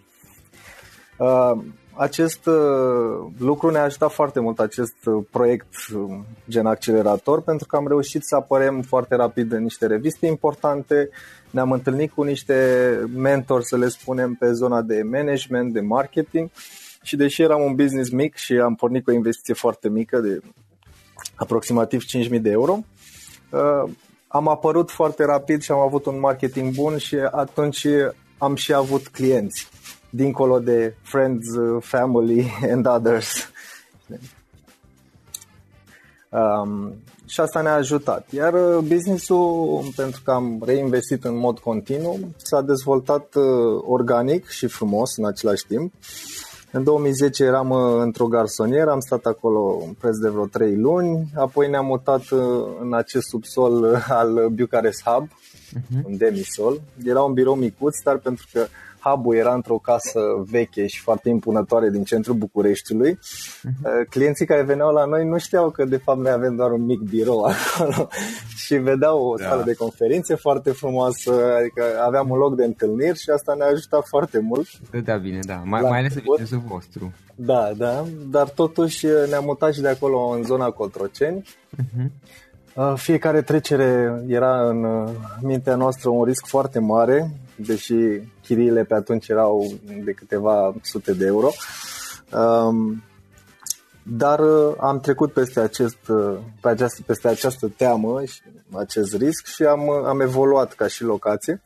Uh, 1.18 1.64
acest 1.94 2.46
uh, 2.46 3.32
lucru 3.38 3.70
ne-a 3.70 3.84
ajutat 3.84 4.12
foarte 4.12 4.40
mult, 4.40 4.60
acest 4.60 5.06
uh, 5.06 5.24
proiect 5.32 5.74
uh, 5.96 6.18
gen 6.50 6.66
accelerator, 6.66 7.42
pentru 7.42 7.68
că 7.68 7.76
am 7.76 7.88
reușit 7.88 8.24
să 8.24 8.36
apărem 8.36 8.82
foarte 8.82 9.16
rapid 9.16 9.52
în 9.52 9.62
niște 9.62 9.86
reviste 9.86 10.26
importante, 10.26 11.10
ne-am 11.52 11.72
întâlnit 11.72 12.12
cu 12.12 12.24
niște 12.24 12.56
mentori, 13.16 13.66
să 13.66 13.78
le 13.78 13.88
spunem, 13.88 14.34
pe 14.34 14.52
zona 14.52 14.82
de 14.82 15.02
management, 15.04 15.74
de 15.74 15.82
marketing 15.82 16.50
și 17.04 17.16
deși 17.16 17.42
eram 17.42 17.62
un 17.62 17.76
business 17.76 18.10
mic 18.10 18.36
și 18.36 18.54
am 18.54 18.76
pornit 18.76 19.04
cu 19.04 19.10
o 19.10 19.14
investiție 19.14 19.54
foarte 19.54 19.90
mică 19.90 20.20
de 20.20 20.42
aproximativ 21.36 22.04
5.000 22.04 22.42
de 22.42 22.50
euro, 22.50 22.80
am 24.28 24.48
apărut 24.48 24.92
foarte 24.92 25.26
rapid 25.26 25.62
și 25.62 25.72
am 25.72 25.80
avut 25.80 26.06
un 26.06 26.20
marketing 26.20 26.74
bun 26.74 26.98
și 26.98 27.16
atunci 27.32 27.88
am 28.38 28.56
și 28.56 28.74
avut 28.74 29.08
clienți 29.08 29.70
dincolo 30.10 30.60
de 30.60 30.96
friends, 31.02 31.56
uh, 31.56 31.84
family 31.84 32.52
and 32.72 32.88
others. 32.88 33.50
Um, 36.34 36.96
și 37.32 37.40
asta 37.40 37.62
ne-a 37.62 37.74
ajutat. 37.74 38.28
Iar 38.32 38.54
uh, 38.54 38.84
businessul, 38.88 39.84
pentru 39.96 40.22
că 40.24 40.32
am 40.32 40.62
reinvestit 40.66 41.24
în 41.24 41.38
mod 41.38 41.60
continuu, 41.60 42.20
s-a 42.38 42.62
dezvoltat 42.62 43.36
uh, 43.36 43.44
organic 43.86 44.48
și 44.48 44.68
frumos 44.68 45.18
în 45.18 45.26
același 45.26 45.66
timp. 45.68 45.94
În 46.72 46.84
2010 46.84 47.44
eram 47.44 47.72
într-o 48.00 48.28
garsonieră, 48.28 48.92
am 48.92 49.00
stat 49.00 49.26
acolo 49.26 49.88
preț 50.00 50.18
de 50.18 50.30
vreo 50.30 50.46
3 50.46 50.76
luni, 50.76 51.32
apoi 51.36 51.70
ne-am 51.70 51.86
mutat 51.86 52.24
în 52.82 52.94
acest 52.94 53.28
subsol 53.28 54.04
al 54.08 54.50
Bucharest 54.50 55.04
Hub, 55.04 55.28
uh-huh. 55.28 56.06
un 56.06 56.18
demisol. 56.18 56.82
Era 57.06 57.22
un 57.22 57.34
birou 57.34 57.56
micuț, 57.56 58.02
dar 58.04 58.18
pentru 58.18 58.48
că 58.54 58.66
hub 59.04 59.32
era 59.32 59.54
într-o 59.54 59.78
casă 59.78 60.20
veche 60.50 60.88
și 60.88 61.02
foarte 61.02 61.30
impunătoare 61.30 61.90
din 61.90 62.04
centrul 62.04 62.36
Bucureștiului. 62.36 63.14
Uh-huh. 63.14 64.10
Clienții 64.10 64.46
care 64.46 64.64
veneau 64.64 64.94
la 64.94 65.06
noi 65.06 65.26
nu 65.26 65.38
știau 65.38 65.70
că 65.70 65.86
de 65.86 65.98
fapt 65.98 66.20
noi 66.20 66.32
avem 66.32 66.56
doar 66.56 66.72
un 66.72 66.86
mic 66.86 67.00
birou 67.00 67.44
acolo 67.52 68.08
și 68.56 68.76
vedeau 68.76 69.26
o 69.26 69.36
da. 69.36 69.48
sală 69.48 69.64
de 69.64 69.74
conferințe 69.74 70.36
foarte 70.36 70.72
frumoasă, 70.72 71.32
adică 71.60 71.84
aveam 72.06 72.30
un 72.30 72.38
loc 72.38 72.56
de 72.56 72.64
întâlniri 72.64 73.20
și 73.20 73.30
asta 73.30 73.54
ne-a 73.58 73.68
ajutat 73.68 74.08
foarte 74.08 74.40
mult. 74.40 74.68
Da, 75.04 75.18
bine, 75.18 75.40
da, 75.42 75.62
mai, 75.66 75.82
mai 75.82 76.00
ales 76.00 76.14
businessul 76.24 76.64
vostru. 76.68 77.12
Da, 77.36 77.72
da, 77.78 78.04
dar 78.30 78.50
totuși 78.50 79.06
ne-am 79.30 79.44
mutat 79.44 79.74
și 79.74 79.82
de 79.82 79.88
acolo 79.88 80.20
în 80.20 80.44
zona 80.44 80.70
Cotroceni. 80.70 81.42
Uh-huh. 81.78 82.10
Fiecare 82.96 83.42
trecere 83.42 84.22
era 84.28 84.70
în 84.70 84.84
uh, 84.84 85.10
mintea 85.42 85.76
noastră 85.76 86.10
un 86.10 86.24
risc 86.24 86.46
foarte 86.46 86.80
mare, 86.80 87.32
deși 87.66 87.96
chiriile 88.42 88.84
pe 88.84 88.94
atunci 88.94 89.28
erau 89.28 89.74
de 90.04 90.12
câteva 90.12 90.74
sute 90.82 91.14
de 91.14 91.26
euro. 91.26 91.50
Um, 92.34 93.04
dar 94.04 94.40
uh, 94.40 94.74
am 94.80 95.00
trecut 95.00 95.34
peste, 95.34 95.60
acest, 95.60 96.08
uh, 96.08 96.38
pe 96.62 96.70
această, 96.70 97.02
peste 97.06 97.28
această 97.28 97.72
teamă 97.78 98.24
și 98.26 98.42
acest 98.72 99.16
risc 99.16 99.46
și 99.46 99.64
am, 99.64 99.90
am 99.90 100.20
evoluat 100.22 100.74
ca 100.74 100.88
și 100.88 101.04
locație. 101.04 101.62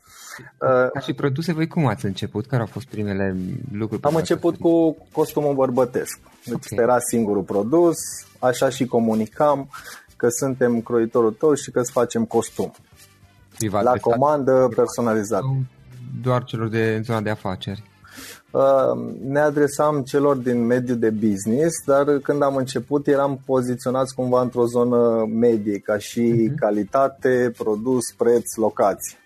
Ca 0.94 1.00
și 1.00 1.14
produse, 1.14 1.54
voi 1.54 1.68
cum 1.68 1.86
ați 1.86 2.06
început? 2.06 2.46
Care 2.46 2.62
au 2.62 2.68
fost 2.68 2.86
primele 2.86 3.36
lucruri? 3.72 4.04
Am 4.04 4.16
început 4.16 4.58
cu 4.60 4.98
costumul 5.12 5.54
bărbătesc. 5.54 6.20
Deci 6.46 6.72
okay. 6.72 6.84
era 6.84 7.00
singurul 7.00 7.44
produs, 7.44 7.98
așa 8.40 8.70
și 8.70 8.86
comunicam 8.86 9.70
că 10.16 10.28
suntem 10.30 10.82
croitorul 10.82 11.32
tău 11.32 11.54
și 11.54 11.72
că 11.72 11.80
îți 11.80 11.92
facem 11.92 12.26
costum. 12.26 12.74
Privat, 13.58 13.84
la 13.84 13.98
comandă 13.98 14.70
personalizat. 14.76 15.42
Doar 16.22 16.44
celor 16.44 16.68
de 16.68 17.02
zona 17.04 17.22
de 17.22 17.30
afaceri. 17.30 17.84
Uh, 18.52 19.16
ne 19.28 19.40
adresam 19.40 20.02
celor 20.04 20.36
din 20.36 20.66
mediul 20.66 20.98
de 20.98 21.10
business, 21.10 21.84
dar 21.86 22.18
când 22.18 22.42
am 22.42 22.56
început 22.56 23.08
eram 23.08 23.40
poziționați 23.46 24.16
cumva 24.16 24.42
într-o 24.42 24.66
zonă 24.66 25.26
medie, 25.26 25.78
ca 25.78 25.98
și 25.98 26.50
uh-huh. 26.50 26.56
calitate, 26.56 27.54
produs, 27.58 28.12
preț, 28.18 28.56
locație. 28.56 29.18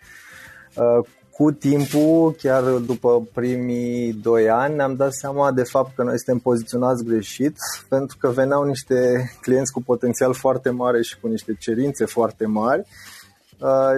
Uh, 0.76 1.06
cu 1.32 1.52
timpul, 1.52 2.32
chiar 2.32 2.64
după 2.64 3.28
primii 3.34 4.14
doi 4.14 4.50
ani, 4.50 4.76
ne-am 4.76 4.96
dat 4.96 5.14
seama 5.14 5.52
de 5.52 5.64
fapt 5.64 5.96
că 5.96 6.04
noi 6.04 6.20
suntem 6.20 6.38
poziționați 6.44 7.04
greșit, 7.04 7.56
pentru 7.90 8.18
că 8.20 8.30
veneau 8.30 8.64
niște 8.64 9.30
clienți 9.42 9.72
cu 9.72 9.82
potențial 9.82 10.34
foarte 10.34 10.70
mare 10.70 11.02
și 11.02 11.20
cu 11.20 11.28
niște 11.28 11.56
cerințe 11.60 12.06
foarte 12.06 12.46
mari 12.46 12.80
uh, 12.80 13.19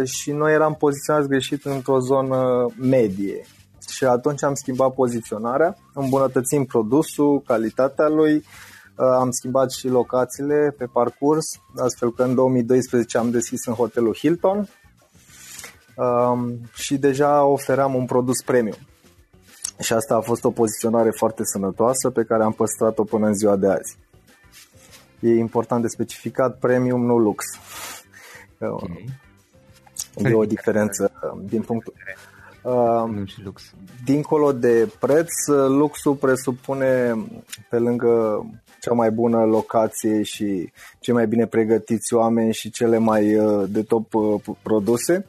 și 0.04 0.32
noi 0.32 0.54
eram 0.54 0.76
poziționați 0.76 1.28
greșit 1.28 1.66
într-o 1.66 2.00
zonă 2.00 2.66
medie. 2.80 3.46
Și 3.90 4.06
atunci 4.06 4.44
am 4.44 4.54
schimbat 4.54 4.94
poziționarea, 4.94 5.78
îmbunătățim 5.94 6.66
produsul, 6.66 7.42
calitatea 7.46 8.08
lui, 8.08 8.36
uh, 8.36 9.06
am 9.20 9.32
schimbat 9.32 9.72
și 9.72 9.88
locațiile 9.88 10.76
pe 10.78 10.86
parcurs, 10.86 11.46
astfel 11.76 12.14
că 12.14 12.24
în 12.24 12.36
2012 12.36 13.18
am 13.18 13.32
deschis 13.32 13.66
în 13.66 13.74
hotelul 13.74 14.16
Hilton, 14.16 14.70
um, 15.96 16.60
și 16.74 16.98
deja 16.98 17.44
ofeream 17.44 17.96
un 17.96 18.06
produs 18.06 18.42
premium. 18.42 18.78
Și 19.80 19.94
asta 19.94 20.16
a 20.16 20.22
fost 20.22 20.44
o 20.44 20.52
poziționare 20.52 21.10
foarte 21.10 21.42
sănătoasă 21.44 22.10
pe 22.10 22.24
care 22.24 22.44
am 22.44 22.52
păstrat-o 22.52 23.04
până 23.04 23.28
în 23.28 23.34
ziua 23.34 23.56
de 23.56 23.68
azi. 23.68 23.98
E 25.20 25.30
important 25.30 25.82
de 25.82 25.88
specificat 25.88 26.60
premium, 26.60 27.06
nu 27.06 27.18
lux. 27.18 27.46
Okay. 28.60 29.06
E 30.16 30.34
o 30.34 30.46
diferență 30.46 31.12
din 31.44 31.62
punctul... 31.62 31.94
Uh, 32.62 33.10
nu 33.10 33.26
și 33.26 33.42
lux. 33.44 33.74
Dincolo 34.06 34.52
de 34.52 34.90
preț, 35.00 35.30
luxul 35.68 36.16
presupune, 36.16 37.16
pe 37.70 37.78
lângă 37.78 38.46
cea 38.82 38.94
mai 38.94 39.12
bună 39.12 39.46
locație 39.46 40.24
și 40.24 40.72
cei 41.00 41.14
mai 41.14 41.28
bine 41.28 41.46
pregătiți 41.46 42.14
oameni 42.14 42.54
și 42.54 42.70
cele 42.70 42.98
mai 42.98 43.36
uh, 43.36 43.70
de 43.70 43.84
top 43.84 44.14
uh, 44.14 44.42
produse, 44.62 45.26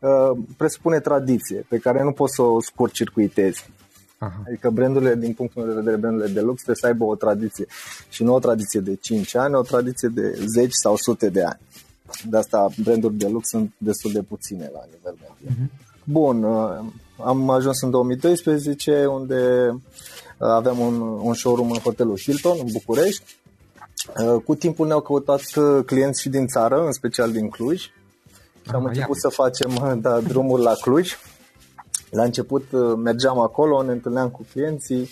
uh, 0.00 0.38
presupune 0.56 1.00
tradiție 1.00 1.64
pe 1.68 1.78
care 1.78 2.02
nu 2.02 2.12
poți 2.12 2.34
să 2.34 2.42
o 2.42 2.60
scurt-circuitezi. 2.60 3.70
Aha. 4.18 4.42
Adică 4.46 4.70
brandurile, 4.70 5.14
din 5.14 5.32
punctul 5.32 5.62
meu 5.62 5.72
de 5.72 5.78
vedere, 5.78 5.96
brandurile 5.96 6.32
de 6.32 6.40
lux 6.40 6.54
trebuie 6.54 6.76
să 6.76 6.86
aibă 6.86 7.04
o 7.04 7.14
tradiție. 7.14 7.66
Și 8.08 8.22
nu 8.22 8.34
o 8.34 8.38
tradiție 8.38 8.80
de 8.80 8.94
5 8.94 9.34
ani, 9.36 9.54
o 9.54 9.62
tradiție 9.62 10.08
de 10.08 10.38
10 10.46 10.68
sau 10.70 10.96
sute 10.96 11.28
de 11.28 11.42
ani. 11.42 11.58
De 12.28 12.36
asta 12.36 12.68
branduri 12.82 13.14
de 13.14 13.28
lux 13.28 13.48
sunt 13.48 13.72
destul 13.78 14.12
de 14.12 14.22
puține 14.22 14.70
la 14.72 14.80
nivel 14.84 15.14
mondial. 15.20 15.66
Uh-huh. 15.66 15.90
Bun, 16.04 16.44
am 17.24 17.50
ajuns 17.50 17.82
în 17.82 17.90
2012 17.90 19.06
unde 19.06 19.70
aveam 20.38 20.78
un, 20.78 21.00
un 21.00 21.34
showroom 21.34 21.70
în 21.70 21.78
hotelul 21.78 22.18
Hilton 22.18 22.56
în 22.60 22.66
București. 22.72 23.36
Cu 24.44 24.54
timpul 24.54 24.86
ne-au 24.86 25.00
căutat 25.00 25.42
clienți 25.86 26.20
și 26.20 26.28
din 26.28 26.46
țară, 26.46 26.84
în 26.84 26.92
special 26.92 27.32
din 27.32 27.48
Cluj. 27.48 27.80
Și 28.62 28.70
am 28.72 28.84
început 28.84 29.16
să 29.16 29.28
facem 29.28 29.98
da, 30.00 30.20
drumuri 30.20 30.62
la 30.62 30.72
Cluj. 30.80 31.18
La 32.10 32.22
început 32.22 32.96
mergeam 32.96 33.38
acolo, 33.38 33.82
ne 33.82 33.92
întâlneam 33.92 34.28
cu 34.28 34.46
clienții, 34.52 35.08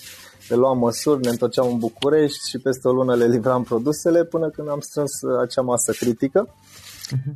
le 0.48 0.56
luam 0.56 0.78
măsuri, 0.78 1.20
ne 1.20 1.30
întorceam 1.30 1.68
în 1.68 1.78
București 1.78 2.48
și 2.48 2.58
peste 2.58 2.88
o 2.88 2.92
lună 2.92 3.14
le 3.14 3.26
livram 3.26 3.62
produsele 3.62 4.24
până 4.24 4.50
când 4.50 4.68
am 4.68 4.80
strâns 4.80 5.10
acea 5.42 5.62
masă 5.62 5.92
critică 5.92 6.48
mhm. 6.48 6.69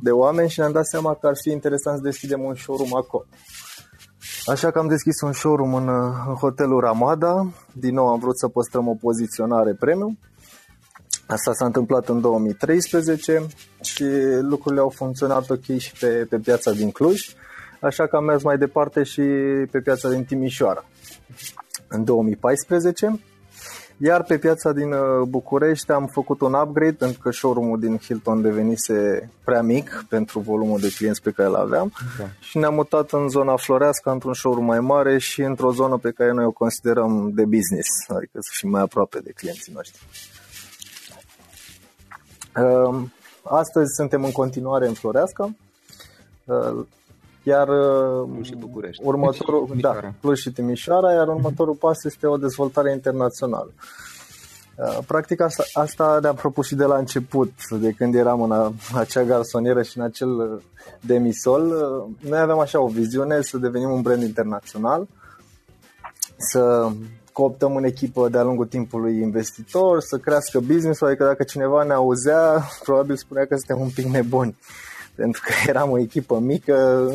De 0.01 0.11
oameni 0.11 0.49
și 0.49 0.59
ne-am 0.59 0.71
dat 0.71 0.85
seama 0.85 1.13
că 1.13 1.27
ar 1.27 1.33
fi 1.41 1.51
interesant 1.51 1.97
să 1.97 2.03
deschidem 2.03 2.41
un 2.41 2.55
showroom 2.55 2.95
acolo. 2.95 3.25
Așa 4.45 4.71
că 4.71 4.79
am 4.79 4.87
deschis 4.87 5.21
un 5.21 5.33
showroom 5.33 5.73
în, 5.73 5.89
în 6.27 6.33
hotelul 6.33 6.79
Ramada. 6.79 7.51
Din 7.71 7.93
nou 7.93 8.07
am 8.07 8.19
vrut 8.19 8.37
să 8.37 8.47
păstrăm 8.47 8.87
o 8.87 8.93
poziționare 8.93 9.73
premium. 9.73 10.19
Asta 11.27 11.53
s-a 11.53 11.65
întâmplat 11.65 12.09
în 12.09 12.21
2013 12.21 13.45
și 13.81 14.05
lucrurile 14.41 14.81
au 14.81 14.89
funcționat 14.89 15.49
ok 15.49 15.77
și 15.77 15.91
pe, 15.99 16.07
pe 16.29 16.37
piața 16.37 16.71
din 16.71 16.91
Cluj, 16.91 17.35
așa 17.81 18.07
că 18.07 18.15
am 18.15 18.23
mers 18.23 18.43
mai 18.43 18.57
departe 18.57 19.03
și 19.03 19.21
pe 19.71 19.79
piața 19.79 20.09
din 20.09 20.23
Timișoara. 20.23 20.85
În 21.87 22.03
2014 22.03 23.19
iar 23.97 24.23
pe 24.23 24.37
piața 24.37 24.71
din 24.71 24.91
uh, 24.91 25.21
București 25.27 25.91
am 25.91 26.07
făcut 26.07 26.41
un 26.41 26.53
upgrade 26.53 26.93
pentru 26.93 27.19
că 27.19 27.31
showroom-ul 27.31 27.79
din 27.79 27.97
Hilton 27.97 28.41
devenise 28.41 29.29
prea 29.43 29.61
mic 29.61 30.05
pentru 30.09 30.39
volumul 30.39 30.79
de 30.79 30.93
clienți 30.95 31.21
pe 31.21 31.31
care 31.31 31.47
îl 31.47 31.55
aveam 31.55 31.93
da. 32.17 32.25
și 32.39 32.57
ne-am 32.57 32.73
mutat 32.73 33.11
în 33.11 33.29
zona 33.29 33.55
Floreasca 33.55 34.11
într-un 34.11 34.33
showroom 34.33 34.65
mai 34.65 34.79
mare 34.79 35.17
și 35.17 35.41
într-o 35.41 35.71
zonă 35.71 35.97
pe 35.97 36.11
care 36.11 36.31
noi 36.31 36.45
o 36.45 36.51
considerăm 36.51 37.31
de 37.33 37.45
business, 37.45 37.89
adică 38.07 38.37
să 38.39 38.51
fim 38.53 38.69
mai 38.69 38.81
aproape 38.81 39.19
de 39.19 39.31
clienții 39.31 39.73
noștri. 39.75 40.01
Um, 42.55 43.11
astăzi 43.43 43.93
suntem 43.95 44.23
în 44.23 44.31
continuare 44.31 44.87
în 44.87 44.93
Floreasca. 44.93 45.55
Uh, 47.45 47.51
iar 47.51 47.67
Cluj 48.33 48.45
și 48.45 48.55
București. 48.55 49.03
următorul, 49.05 49.69
și 49.75 49.81
da, 49.81 49.99
Cluj 50.21 50.39
și 50.39 50.51
Timișoara, 50.51 51.13
iar 51.13 51.27
următorul 51.27 51.75
pas 51.75 52.03
este 52.03 52.27
o 52.27 52.37
dezvoltare 52.37 52.91
internațională. 52.91 53.71
Uh, 54.77 54.97
practic 55.07 55.41
asta, 55.41 55.63
asta 55.73 56.19
ne-am 56.21 56.35
propus 56.35 56.65
și 56.65 56.75
de 56.75 56.83
la 56.83 56.97
început, 56.97 57.51
de 57.79 57.91
când 57.91 58.15
eram 58.15 58.41
în 58.41 58.73
acea 58.93 59.23
garsonieră 59.23 59.81
și 59.81 59.97
în 59.97 60.03
acel 60.03 60.61
demisol. 61.01 61.65
Uh, 61.65 62.29
noi 62.29 62.39
aveam 62.39 62.59
așa 62.59 62.81
o 62.81 62.87
viziune 62.87 63.41
să 63.41 63.57
devenim 63.57 63.89
un 63.89 64.01
brand 64.01 64.21
internațional, 64.21 65.07
să 66.37 66.89
cooptăm 67.31 67.75
în 67.75 67.83
echipă 67.83 68.29
de-a 68.29 68.43
lungul 68.43 68.65
timpului 68.65 69.21
investitor, 69.21 70.01
să 70.01 70.17
crească 70.17 70.59
business-ul, 70.59 71.07
adică 71.07 71.23
dacă 71.23 71.43
cineva 71.43 71.83
ne 71.83 71.93
auzea, 71.93 72.63
probabil 72.83 73.15
spunea 73.15 73.45
că 73.45 73.55
suntem 73.55 73.79
un 73.79 73.89
pic 73.89 74.05
nebuni, 74.05 74.57
pentru 75.15 75.41
că 75.45 75.69
eram 75.69 75.91
o 75.91 75.99
echipă 75.99 76.39
mică, 76.39 77.07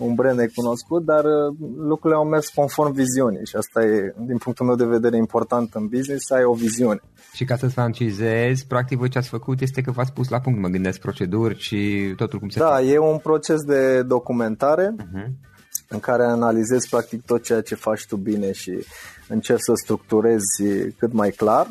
un 0.00 0.14
brand 0.14 0.38
necunoscut, 0.38 1.04
dar 1.04 1.24
uh, 1.24 1.56
lucrurile 1.78 2.18
au 2.20 2.26
mers 2.28 2.48
conform 2.48 2.92
viziunii 2.92 3.46
și 3.46 3.56
asta 3.56 3.82
e, 3.84 4.14
din 4.26 4.38
punctul 4.38 4.66
meu 4.66 4.74
de 4.74 4.84
vedere, 4.84 5.16
important 5.16 5.74
în 5.74 5.86
business, 5.86 6.26
să 6.26 6.34
ai 6.34 6.44
o 6.44 6.52
viziune. 6.52 7.00
Și 7.32 7.44
ca 7.44 7.56
să-ți 7.56 7.72
francizezi, 7.74 8.66
practic 8.66 8.98
voi 8.98 9.08
ce 9.08 9.18
ați 9.18 9.28
făcut 9.28 9.60
este 9.60 9.80
că 9.80 9.90
v-ați 9.90 10.12
pus 10.12 10.28
la 10.28 10.40
punct, 10.40 10.60
mă 10.60 10.68
gândesc, 10.68 11.00
proceduri 11.00 11.58
și 11.58 12.12
totul 12.16 12.38
cum 12.38 12.48
se 12.48 12.58
Da, 12.58 12.68
face. 12.68 12.92
e 12.92 12.98
un 12.98 13.18
proces 13.18 13.60
de 13.60 14.02
documentare 14.02 14.94
uh-huh. 14.98 15.28
în 15.88 16.00
care 16.00 16.24
analizezi 16.24 16.88
practic 16.88 17.24
tot 17.24 17.42
ceea 17.42 17.60
ce 17.60 17.74
faci 17.74 18.06
tu 18.06 18.16
bine 18.16 18.52
și 18.52 18.84
încerci 19.28 19.62
să 19.62 19.72
structurezi 19.74 20.62
cât 20.98 21.12
mai 21.12 21.30
clar 21.30 21.66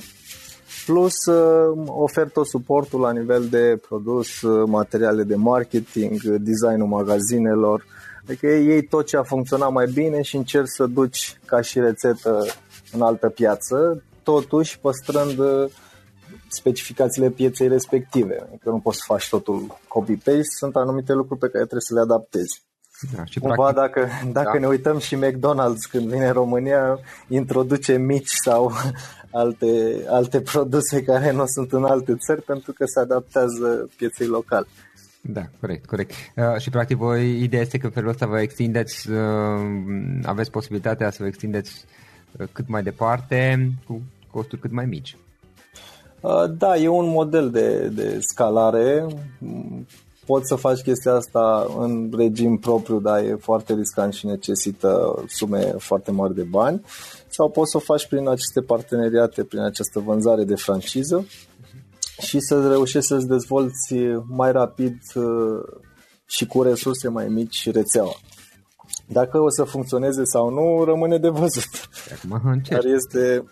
plus 0.85 1.25
uh, 1.25 1.83
ofer 1.85 2.29
tot 2.29 2.47
suportul 2.47 2.99
la 2.99 3.11
nivel 3.11 3.47
de 3.49 3.79
produs, 3.87 4.41
uh, 4.41 4.63
materiale 4.67 5.23
de 5.23 5.35
marketing, 5.35 6.21
designul 6.21 6.87
magazinelor, 6.87 7.85
Adică 8.29 8.47
iei 8.47 8.83
tot 8.83 9.05
ce 9.05 9.17
a 9.17 9.23
funcționat 9.23 9.71
mai 9.71 9.87
bine 9.93 10.21
și 10.21 10.35
încerci 10.35 10.67
să 10.67 10.85
duci 10.85 11.39
ca 11.45 11.61
și 11.61 11.79
rețetă 11.79 12.45
în 12.91 13.01
altă 13.01 13.29
piață, 13.29 14.03
totuși 14.23 14.79
păstrând 14.79 15.37
uh, 15.37 15.69
specificațiile 16.47 17.29
pieței 17.29 17.67
respective. 17.67 18.47
Adică 18.47 18.69
nu 18.69 18.79
poți 18.79 18.97
să 18.97 19.03
faci 19.07 19.29
totul 19.29 19.79
copy-paste, 19.87 20.57
sunt 20.57 20.75
anumite 20.75 21.13
lucruri 21.13 21.39
pe 21.39 21.49
care 21.49 21.63
trebuie 21.63 21.81
să 21.81 21.93
le 21.93 21.99
adaptezi. 21.99 22.63
Da, 23.15 23.25
și 23.25 23.39
Cumva 23.39 23.71
practic, 23.71 23.75
dacă, 23.75 24.09
dacă 24.31 24.51
da. 24.53 24.59
ne 24.59 24.67
uităm 24.67 24.97
și 24.97 25.15
McDonald's 25.15 25.89
când 25.89 26.09
vine 26.09 26.27
în 26.27 26.33
România, 26.33 26.99
introduce 27.27 27.97
mici 27.97 28.31
sau 28.43 28.71
alte, 29.31 30.03
alte 30.09 30.41
produse 30.41 31.03
care 31.03 31.31
nu 31.31 31.45
sunt 31.45 31.71
în 31.71 31.83
alte 31.83 32.15
țări 32.15 32.41
pentru 32.41 32.73
că 32.73 32.85
se 32.85 32.99
adaptează 32.99 33.89
pieței 33.97 34.27
locale. 34.27 34.67
Da, 35.21 35.41
corect, 35.59 35.85
corect. 35.85 36.11
Uh, 36.35 36.57
și 36.57 36.69
practic 36.69 36.97
voi, 36.97 37.43
ideea 37.43 37.61
este 37.61 37.77
că 37.77 37.85
în 37.85 37.91
felul 37.91 38.09
ăsta 38.09 38.25
vă 38.25 38.39
extindeți, 38.39 39.09
uh, 39.09 39.17
aveți 40.23 40.51
posibilitatea 40.51 41.11
să 41.11 41.17
vă 41.19 41.27
extindeți 41.27 41.85
uh, 42.37 42.47
cât 42.51 42.67
mai 42.67 42.83
departe 42.83 43.71
cu 43.87 44.01
costuri 44.31 44.61
cât 44.61 44.71
mai 44.71 44.85
mici. 44.85 45.17
Uh, 46.21 46.43
da, 46.57 46.77
e 46.77 46.87
un 46.87 47.09
model 47.09 47.49
de, 47.49 47.87
de 47.87 48.17
scalare. 48.21 49.05
Poți 50.25 50.47
să 50.47 50.55
faci 50.55 50.81
chestia 50.81 51.13
asta 51.13 51.67
în 51.77 52.11
regim 52.17 52.57
propriu, 52.57 52.99
dar 52.99 53.23
e 53.23 53.37
foarte 53.39 53.73
riscant 53.73 54.13
și 54.13 54.25
necesită 54.25 55.23
sume 55.27 55.59
foarte 55.59 56.11
mari 56.11 56.35
de 56.35 56.43
bani. 56.43 56.81
Sau 57.27 57.49
poți 57.49 57.71
să 57.71 57.77
o 57.77 57.79
faci 57.79 58.07
prin 58.07 58.27
aceste 58.27 58.61
parteneriate, 58.61 59.43
prin 59.43 59.61
această 59.61 59.99
vânzare 59.99 60.43
de 60.43 60.55
franciză 60.55 61.25
și 62.19 62.39
să 62.39 62.67
reușești 62.67 63.07
să-ți 63.07 63.27
dezvolți 63.27 63.93
mai 64.27 64.51
rapid 64.51 64.97
uh, 65.15 65.23
și 66.25 66.45
cu 66.45 66.61
resurse 66.61 67.07
mai 67.07 67.27
mici 67.27 67.71
rețeaua. 67.71 68.13
Dacă 69.07 69.39
o 69.39 69.49
să 69.49 69.63
funcționeze 69.63 70.23
sau 70.23 70.49
nu, 70.49 70.83
rămâne 70.83 71.17
de 71.17 71.29
văzut. 71.29 71.89
Dar 72.69 72.85
este, 72.85 73.43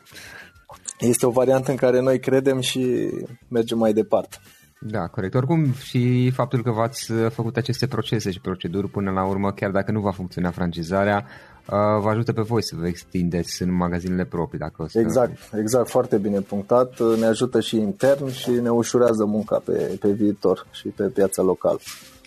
este 1.00 1.26
o 1.26 1.30
variantă 1.30 1.72
în 1.72 1.78
care 1.78 2.00
noi 2.00 2.20
credem 2.20 2.60
și 2.60 3.10
mergem 3.48 3.78
mai 3.78 3.94
departe. 3.94 4.38
Da, 4.80 5.08
corect. 5.08 5.34
Oricum 5.34 5.74
și 5.74 6.32
faptul 6.34 6.64
că 6.64 6.72
v-ați 6.72 7.12
făcut 7.30 7.58
aceste 7.58 7.88
procese 7.88 8.32
și 8.32 8.40
proceduri 8.40 8.90
până 8.90 9.12
la 9.12 9.26
urmă, 9.26 9.52
chiar 9.52 9.72
dacă 9.72 9.92
nu 9.92 10.00
va 10.00 10.12
funcționa 10.12 10.52
francizarea, 10.52 11.26
Uh, 11.26 11.57
vă 11.76 12.10
ajută 12.10 12.34
pe 12.34 12.42
voi 12.42 12.64
să 12.64 12.76
vă 12.80 12.88
extindeți 12.88 13.62
în 13.62 13.76
magazinele 13.76 14.26
proprii. 14.26 14.60
Dacă 14.60 14.82
o 14.84 14.88
să... 14.88 15.00
Exact, 15.00 15.38
exact, 15.54 15.90
foarte 15.90 16.18
bine 16.18 16.40
punctat. 16.40 17.00
Ne 17.20 17.26
ajută 17.26 17.60
și 17.60 17.76
intern 17.76 18.30
și 18.30 18.50
ne 18.50 18.70
ușurează 18.70 19.26
munca 19.26 19.62
pe, 19.66 19.98
pe 20.00 20.10
viitor 20.10 20.68
și 20.72 20.88
pe 20.88 21.04
piața 21.04 21.42
locală. 21.42 21.80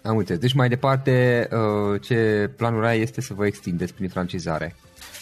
Am 0.02 0.16
înțeles. 0.16 0.40
Deci 0.40 0.54
mai 0.54 0.68
departe, 0.68 1.48
uh, 1.52 2.00
ce 2.00 2.50
planul 2.56 2.84
ai 2.84 3.00
este 3.00 3.20
să 3.20 3.34
vă 3.34 3.46
extindeți 3.46 3.94
prin 3.94 4.08
francizare. 4.08 4.74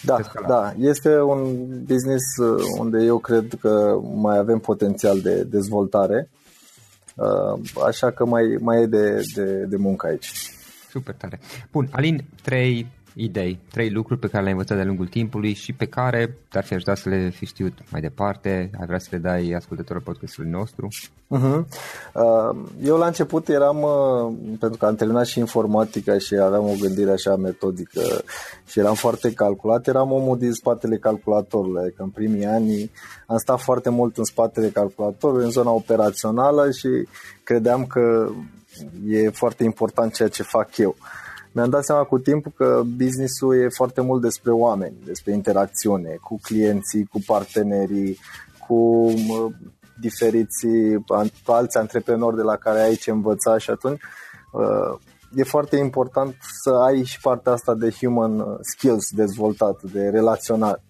Da, 0.03 0.21
da, 0.47 0.75
este 0.79 1.21
un 1.21 1.69
business 1.85 2.37
uh, 2.37 2.65
unde 2.79 3.05
eu 3.05 3.19
cred 3.19 3.55
că 3.61 3.99
mai 4.15 4.39
avem 4.39 4.59
potențial 4.59 5.21
de 5.21 5.43
dezvoltare, 5.43 6.29
așa 7.87 8.11
că 8.11 8.25
mai, 8.25 8.59
mai 8.61 8.83
e 8.83 8.87
de, 8.87 9.23
de, 9.35 9.65
de 9.69 9.77
muncă 9.77 10.07
aici. 10.07 10.33
Super 10.91 11.15
tare. 11.15 11.41
Bun, 11.73 11.89
Alin, 11.91 12.25
trei 12.43 12.87
idei, 13.21 13.59
trei 13.71 13.91
lucruri 13.91 14.21
pe 14.21 14.27
care 14.27 14.43
le-ai 14.43 14.53
învățat 14.53 14.77
de-a 14.77 14.87
lungul 14.87 15.07
timpului 15.07 15.53
și 15.53 15.73
pe 15.73 15.87
care 15.87 16.37
te-ar 16.49 16.65
fi 16.65 16.75
ajutat 16.75 16.97
să 16.97 17.09
le 17.09 17.31
fi 17.31 17.47
știut 17.47 17.73
mai 17.91 18.01
departe, 18.01 18.71
ai 18.81 18.87
vrea 18.87 18.99
să 18.99 19.09
le 19.11 19.19
dai 19.19 19.51
ascultătorul 19.51 20.03
podcastului 20.03 20.51
nostru? 20.51 20.89
Uh-huh. 21.37 21.65
Eu 22.83 22.97
la 22.97 23.07
început 23.07 23.49
eram, 23.49 23.83
uh, 23.83 24.35
pentru 24.59 24.79
că 24.79 24.87
am 24.87 24.95
terminat 24.95 25.27
și 25.27 25.39
informatica 25.39 26.19
și 26.19 26.35
aveam 26.35 26.65
o 26.65 26.75
gândire 26.81 27.11
așa 27.11 27.37
metodică 27.37 28.03
și 28.67 28.79
eram 28.79 28.95
foarte 28.95 29.33
calculat, 29.33 29.87
eram 29.87 30.13
omul 30.13 30.39
din 30.39 30.53
spatele 30.53 30.97
calculatorului, 30.97 31.83
adică 31.83 32.03
în 32.03 32.11
primii 32.11 32.47
ani 32.47 32.91
am 33.27 33.39
stat 33.39 33.61
foarte 33.61 33.91
mult 33.91 34.17
în 34.17 34.25
spatele 34.25 34.69
calculatorului, 34.69 35.45
în 35.45 35.51
zona 35.51 35.71
operațională 35.71 36.71
și 36.71 36.89
credeam 37.45 37.87
că 37.87 38.29
e 39.07 39.31
foarte 39.31 39.65
important 39.65 40.13
ceea 40.13 40.29
ce 40.29 40.43
fac 40.43 40.77
eu. 40.77 40.97
Mi-am 41.53 41.71
dat 41.71 41.85
seama 41.85 42.03
cu 42.03 42.19
timpul 42.19 42.53
că 42.57 42.83
businessul 42.97 43.57
e 43.57 43.69
foarte 43.69 44.01
mult 44.01 44.23
despre 44.23 44.51
oameni, 44.51 44.97
despre 45.05 45.33
interacțiune 45.33 46.19
cu 46.21 46.39
clienții, 46.43 47.05
cu 47.05 47.19
partenerii, 47.27 48.19
cu 48.67 49.11
diferiți 50.01 50.67
alți 51.45 51.77
antreprenori 51.77 52.37
de 52.37 52.43
la 52.43 52.57
care 52.57 52.81
ai 52.81 52.95
ce 52.95 53.11
învăța 53.11 53.59
și 53.59 53.71
atunci 53.71 54.01
uh, 54.53 54.99
e 55.35 55.43
foarte 55.43 55.77
important 55.77 56.37
să 56.63 56.71
ai 56.71 57.05
și 57.05 57.21
partea 57.21 57.53
asta 57.53 57.75
de 57.75 57.91
human 57.91 58.39
uh, 58.39 58.59
skills 58.61 59.11
dezvoltat, 59.11 59.83
de 59.83 60.09
relaționat. 60.09 60.83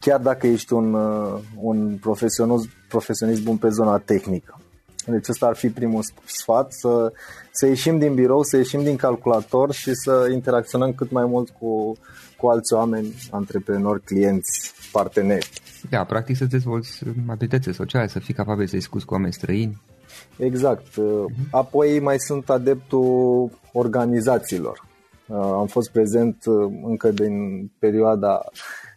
Chiar 0.00 0.20
dacă 0.20 0.46
ești 0.46 0.72
un, 0.72 0.94
uh, 0.94 1.40
un 1.60 1.96
profesionist, 2.00 2.68
profesionist 2.88 3.42
bun 3.42 3.56
pe 3.56 3.68
zona 3.68 3.98
tehnică. 3.98 4.58
Deci 5.06 5.28
ăsta 5.28 5.46
ar 5.46 5.56
fi 5.56 5.68
primul 5.68 6.02
sfat, 6.24 6.72
să, 6.72 7.12
să 7.50 7.66
ieșim 7.66 7.98
din 7.98 8.14
birou, 8.14 8.42
să 8.42 8.56
ieșim 8.56 8.82
din 8.82 8.96
calculator 8.96 9.72
și 9.72 9.94
să 9.94 10.28
interacționăm 10.32 10.92
cât 10.92 11.10
mai 11.10 11.24
mult 11.24 11.50
cu, 11.50 11.96
cu 12.36 12.46
alți 12.46 12.72
oameni, 12.72 13.14
antreprenori, 13.30 14.02
clienți, 14.02 14.74
parteneri. 14.92 15.50
Da, 15.90 16.04
practic 16.04 16.36
să 16.36 16.44
dezvolți 16.44 17.02
abilități 17.28 17.76
sociale, 17.76 18.06
să 18.06 18.18
fii 18.18 18.34
capabil 18.34 18.66
să 18.66 18.76
discuți 18.76 19.04
cu 19.04 19.12
oameni 19.12 19.32
străini. 19.32 19.82
Exact. 20.36 20.86
Uh-huh. 20.86 21.50
Apoi 21.50 22.00
mai 22.00 22.18
sunt 22.18 22.50
adeptul 22.50 23.50
organizațiilor. 23.72 24.86
Uh, 25.26 25.36
am 25.36 25.66
fost 25.66 25.90
prezent 25.90 26.44
uh, 26.44 26.72
încă 26.84 27.10
din 27.10 27.66
perioada 27.78 28.40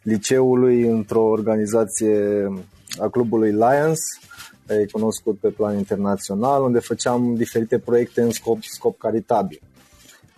liceului 0.03 0.81
într-o 0.81 1.23
organizație 1.23 2.47
a 2.99 3.07
clubului 3.07 3.51
Lions, 3.51 3.99
e 4.67 4.85
cunoscut 4.91 5.37
pe 5.39 5.49
plan 5.49 5.77
internațional, 5.77 6.63
unde 6.63 6.79
făceam 6.79 7.35
diferite 7.35 7.79
proiecte 7.79 8.21
în 8.21 8.31
scop, 8.31 8.57
scop 8.61 8.97
caritabil. 8.97 9.61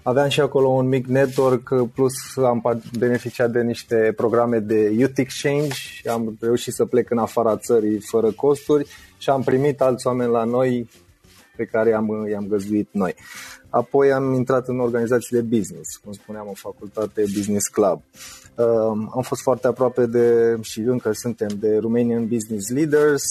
Aveam 0.03 0.29
și 0.29 0.41
acolo 0.41 0.67
un 0.67 0.87
mic 0.87 1.05
network, 1.05 1.73
plus 1.93 2.13
am 2.35 2.81
beneficiat 2.97 3.51
de 3.51 3.61
niște 3.61 4.13
programe 4.15 4.59
de 4.59 4.89
Youth 4.97 5.17
Exchange 5.19 5.73
și 5.73 6.07
am 6.07 6.37
reușit 6.39 6.73
să 6.73 6.85
plec 6.85 7.09
în 7.09 7.17
afara 7.17 7.57
țării 7.57 7.99
fără 7.99 8.31
costuri 8.31 8.87
și 9.17 9.29
am 9.29 9.43
primit 9.43 9.81
alți 9.81 10.07
oameni 10.07 10.31
la 10.31 10.43
noi 10.43 10.89
pe 11.55 11.65
care 11.65 11.89
i-am, 11.89 12.27
i-am 12.31 12.47
găzduit 12.47 12.89
noi. 12.91 13.15
Apoi 13.69 14.11
am 14.11 14.33
intrat 14.33 14.67
în 14.67 14.79
organizații 14.79 15.35
de 15.35 15.57
business, 15.57 15.95
cum 16.03 16.13
spuneam, 16.13 16.47
în 16.47 16.53
facultate 16.53 17.21
Business 17.21 17.67
Club. 17.67 18.01
am 19.15 19.21
fost 19.21 19.41
foarte 19.41 19.67
aproape 19.67 20.05
de, 20.05 20.55
și 20.61 20.79
încă 20.79 21.11
suntem, 21.13 21.49
de 21.59 21.77
Romanian 21.77 22.27
Business 22.27 22.69
Leaders, 22.69 23.23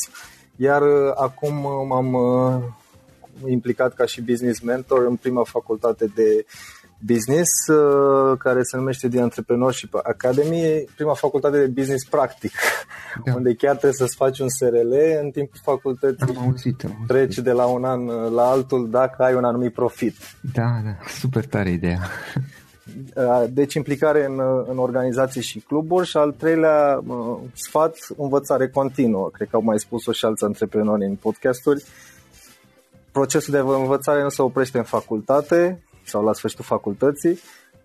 iar 0.61 0.83
uh, 0.83 1.13
acum 1.15 1.87
m-am 1.87 2.13
uh, 2.13 2.63
implicat 3.51 3.95
ca 3.95 4.05
și 4.05 4.23
business 4.23 4.61
mentor 4.61 5.07
în 5.07 5.17
prima 5.17 5.45
facultate 5.45 6.11
de 6.15 6.47
business 6.99 7.67
uh, 7.67 8.39
care 8.39 8.63
se 8.63 8.77
numește 8.77 9.09
The 9.09 9.19
Entrepreneurship 9.19 9.95
Academy, 9.95 10.85
prima 10.97 11.15
facultate 11.15 11.59
de 11.59 11.67
business 11.67 12.05
practic, 12.05 12.53
da. 13.25 13.33
unde 13.37 13.55
chiar 13.55 13.71
trebuie 13.71 13.93
să-ți 13.93 14.17
faci 14.17 14.39
un 14.39 14.49
SRL 14.49 14.95
în 15.23 15.31
timpul 15.31 15.61
facultății. 15.63 16.27
Am 16.37 16.39
auzit, 16.39 16.85
am 16.85 16.91
auzit. 16.91 17.07
Treci 17.07 17.39
de 17.39 17.53
la 17.53 17.67
un 17.67 17.85
an 17.85 18.07
la 18.35 18.49
altul 18.49 18.91
dacă 18.91 19.23
ai 19.23 19.35
un 19.35 19.45
anumit 19.45 19.73
profit. 19.73 20.17
Da, 20.53 20.81
da, 20.85 20.97
super 21.19 21.47
tare 21.47 21.71
ideea. 21.71 22.01
Uh, 23.17 23.45
deci 23.51 23.75
implicare 23.75 24.25
în, 24.25 24.41
în 24.69 24.79
organizații 24.79 25.43
și 25.43 25.59
cluburi 25.59 26.07
și 26.07 26.17
al 26.17 26.33
treilea 26.33 27.01
uh, 27.07 27.37
sfat, 27.53 27.97
învățare 28.17 28.69
continuă. 28.69 29.31
Cred 29.33 29.49
că 29.49 29.57
au 29.57 29.63
mai 29.63 29.79
spus-o 29.79 30.13
și 30.13 30.25
alți 30.25 30.45
antreprenori 30.45 31.05
în 31.05 31.15
podcasturi. 31.15 31.85
Procesul 33.13 33.53
de 33.53 33.59
învățare 33.59 34.23
nu 34.23 34.29
se 34.29 34.43
oprește 34.43 34.79
în 34.79 34.85
facultate 34.85 35.83
sau 36.05 36.25
la 36.25 36.33
sfârșitul 36.33 36.65
facultății, 36.65 37.39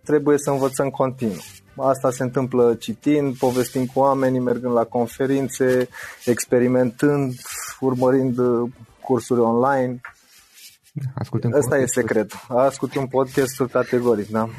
trebuie 0.04 0.38
să 0.38 0.50
învățăm 0.50 0.90
continuu. 0.90 1.42
Asta 1.78 2.12
se 2.12 2.24
întâmplă 2.24 2.76
citind, 2.76 3.38
povestind 3.38 3.88
cu 3.94 4.00
oamenii, 4.00 4.40
mergând 4.40 4.74
la 4.74 4.84
conferințe, 4.84 5.88
experimentând, 6.26 7.34
urmărind 7.80 8.38
uh, 8.38 8.70
cursuri 9.02 9.40
online. 9.40 10.02
Ascultăm 11.14 11.54
Asta 11.54 11.78
e 11.78 11.86
secret. 11.86 12.32
Ascultăm 12.48 13.08
podcastul 13.08 13.68
categoric, 13.68 14.30
da? 14.30 14.50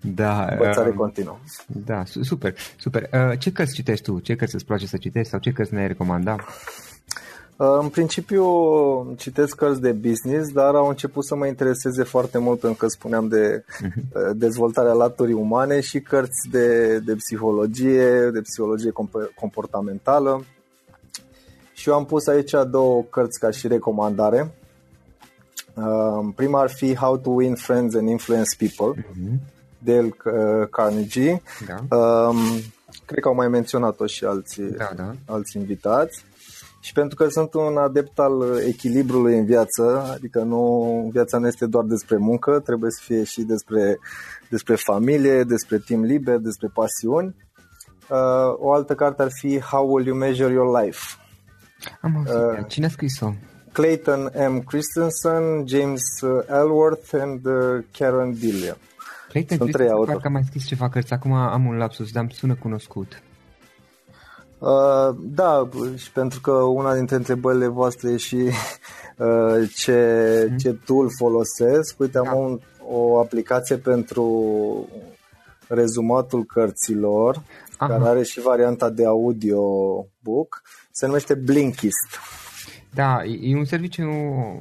Da. 0.00 0.44
Învățare 0.44 0.88
uh, 0.88 0.94
continuă. 0.96 1.38
Da, 1.66 2.02
super, 2.22 2.54
super. 2.78 3.10
Uh, 3.12 3.38
ce 3.38 3.52
cărți 3.52 3.74
citești 3.74 4.04
tu? 4.04 4.18
Ce 4.18 4.36
cărți 4.36 4.54
îți 4.54 4.64
place 4.64 4.86
să 4.86 4.96
citești 4.96 5.30
sau 5.30 5.38
ce 5.38 5.52
cărți 5.52 5.74
ne-ai 5.74 5.86
recomanda? 5.86 6.36
Uh, 7.56 7.78
în 7.80 7.88
principiu 7.88 8.44
citesc 9.16 9.56
cărți 9.56 9.80
de 9.80 9.92
business, 9.92 10.52
dar 10.52 10.74
au 10.74 10.88
început 10.88 11.24
să 11.24 11.36
mă 11.36 11.46
intereseze 11.46 12.02
foarte 12.02 12.38
mult 12.38 12.60
pentru 12.60 12.78
că 12.78 12.86
spuneam 12.86 13.28
de 13.28 13.64
mhm. 13.80 13.92
uh, 14.14 14.30
dezvoltarea 14.34 14.92
laturii 14.92 15.34
umane 15.34 15.80
și 15.80 16.00
cărți 16.00 16.48
de, 16.50 16.98
de 16.98 17.14
psihologie, 17.14 18.30
de 18.32 18.40
psihologie 18.40 18.92
comportamentală. 19.34 20.44
Și 21.72 21.88
eu 21.88 21.94
am 21.94 22.04
pus 22.04 22.26
aici 22.26 22.52
două 22.70 23.02
cărți 23.10 23.38
ca 23.38 23.50
și 23.50 23.68
recomandare. 23.68 24.54
Uh, 25.74 26.32
prima 26.34 26.60
ar 26.60 26.70
fi 26.70 26.96
How 26.96 27.16
to 27.16 27.30
Win 27.30 27.54
Friends 27.54 27.94
and 27.94 28.08
Influence 28.08 28.56
People, 28.58 29.02
uh-huh. 29.02 29.38
Dale 29.78 30.14
Carnegie. 30.70 31.42
Da. 31.66 31.96
Um, 31.96 32.36
cred 33.06 33.18
că 33.20 33.28
au 33.28 33.34
mai 33.34 33.48
menționat-o 33.48 34.06
și 34.06 34.24
alții, 34.24 34.70
da, 34.70 34.90
da. 34.96 35.12
alți 35.26 35.56
invitați 35.56 36.24
și 36.80 36.92
pentru 36.92 37.16
că 37.16 37.28
sunt 37.28 37.54
un 37.54 37.76
adept 37.76 38.18
al 38.18 38.60
echilibrului 38.66 39.38
în 39.38 39.44
viață, 39.44 40.10
adică 40.14 40.42
nu, 40.42 41.08
viața 41.12 41.38
nu 41.38 41.46
este 41.46 41.66
doar 41.66 41.84
despre 41.84 42.16
muncă, 42.16 42.60
trebuie 42.60 42.90
să 42.90 43.00
fie 43.04 43.24
și 43.24 43.42
despre, 43.42 43.98
despre 44.48 44.74
familie, 44.74 45.44
despre 45.44 45.78
timp 45.78 46.04
liber, 46.04 46.38
despre 46.38 46.68
pasiuni. 46.74 47.36
Uh, 48.08 48.54
o 48.58 48.72
altă 48.72 48.94
carte 48.94 49.22
ar 49.22 49.30
fi 49.32 49.60
How 49.60 49.92
Will 49.92 50.06
You 50.06 50.16
Measure 50.16 50.52
Your 50.52 50.82
Life? 50.82 51.00
Am 52.00 52.16
auzit. 52.16 52.58
Uh, 52.58 52.66
Cine 52.66 52.86
a 52.86 52.88
scris-o? 52.88 53.32
Clayton 53.72 54.30
M. 54.34 54.60
Christensen, 54.60 55.66
James 55.66 56.02
Elworth 56.48 57.14
and 57.14 57.46
uh, 57.46 57.84
Karen 57.90 58.32
Dillian. 58.32 58.76
Clayton 59.28 59.56
Sunt 59.56 59.70
trei 59.70 59.88
autori. 59.88 60.10
Parcă 60.10 60.26
am 60.26 60.32
mai 60.32 60.44
scris 60.46 60.66
ceva 60.66 60.88
cărți, 60.88 61.12
acum 61.12 61.32
am 61.32 61.66
un 61.66 61.76
lapsus, 61.76 62.10
dar 62.12 62.22
îmi 62.22 62.32
sună 62.32 62.54
cunoscut. 62.54 63.22
Uh, 64.58 65.16
da, 65.20 65.68
și 65.94 66.10
pentru 66.12 66.40
că 66.40 66.52
una 66.52 66.94
dintre 66.94 67.16
întrebările 67.16 67.66
voastre 67.66 68.10
e 68.10 68.16
și 68.16 68.36
uh, 69.16 69.70
ce, 69.74 70.46
mm. 70.50 70.56
ce 70.56 70.78
tool 70.84 71.08
folosesc. 71.18 72.00
Uite, 72.00 72.20
da. 72.24 72.30
am 72.30 72.38
un, 72.38 72.60
o 72.88 73.18
aplicație 73.18 73.76
pentru 73.76 74.88
rezumatul 75.68 76.44
cărților, 76.44 77.42
Aha. 77.76 77.92
care 77.92 78.08
are 78.08 78.22
și 78.22 78.40
varianta 78.40 78.90
de 78.90 79.06
audio 79.06 79.62
book. 80.22 80.62
Se 80.90 81.06
numește 81.06 81.34
Blinkist. 81.34 82.18
Da, 82.94 83.24
e 83.24 83.56
un 83.56 83.64
serviciu 83.64 84.02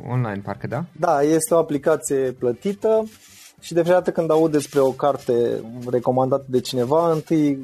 online, 0.09 0.41
parcă, 0.43 0.67
da? 0.67 0.83
Da, 0.91 1.21
este 1.21 1.53
o 1.53 1.57
aplicație 1.57 2.15
plătită 2.15 3.03
și 3.59 3.73
de 3.73 3.81
fiecare 3.81 4.03
dată 4.03 4.11
când 4.11 4.31
aud 4.31 4.51
despre 4.51 4.79
o 4.79 4.91
carte 4.91 5.61
recomandată 5.89 6.45
de 6.47 6.59
cineva, 6.59 7.11
întâi 7.11 7.59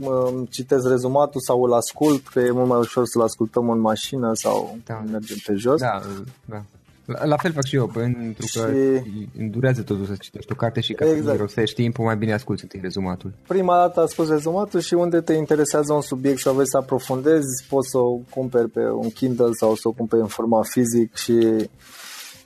citesc 0.50 0.88
rezumatul 0.88 1.42
sau 1.42 1.64
îl 1.64 1.74
ascult, 1.74 2.28
că 2.28 2.40
e 2.40 2.52
mult 2.52 2.68
mai 2.68 2.80
ușor 2.80 3.06
să-l 3.06 3.22
ascultăm 3.22 3.70
în 3.70 3.80
mașină 3.80 4.32
sau 4.34 4.78
da. 4.86 5.04
mergem 5.12 5.38
pe 5.46 5.54
jos. 5.54 5.80
Da, 5.80 6.02
da. 6.46 6.64
La, 7.08 7.26
la 7.26 7.38
fel 7.38 7.52
fac 7.52 7.66
și 7.66 7.76
eu, 7.76 7.88
pentru 7.88 8.46
că 8.54 8.72
și... 8.74 9.50
durează 9.50 9.82
totul 9.82 10.06
să 10.06 10.16
citești 10.20 10.52
o 10.52 10.56
carte 10.56 10.80
și 10.80 10.94
ca 10.94 11.10
exact. 11.10 11.50
să 11.50 11.64
timpul, 11.76 12.06
mai 12.06 12.18
bine 12.18 12.34
asculti 12.34 12.64
întâi 12.64 12.80
rezumatul. 12.84 13.34
Prima 13.48 13.76
dată 13.76 14.02
asculti 14.02 14.32
rezumatul 14.32 14.80
și 14.80 14.94
unde 14.94 15.22
te 15.22 15.34
interesează 15.34 15.94
un 15.94 16.02
subiect 16.02 16.40
sau 16.40 16.54
vrei 16.54 16.68
să 16.68 16.78
aprofundezi, 16.78 17.66
poți 17.70 17.90
să 17.90 17.98
o 17.98 18.20
cumperi 18.30 18.70
pe 18.70 18.80
un 18.80 19.10
Kindle 19.10 19.52
sau 19.52 19.76
să 19.76 19.88
o 19.88 19.92
cumperi 19.92 20.22
în 20.22 20.28
format 20.28 20.68
fizic 20.68 21.16
și 21.16 21.68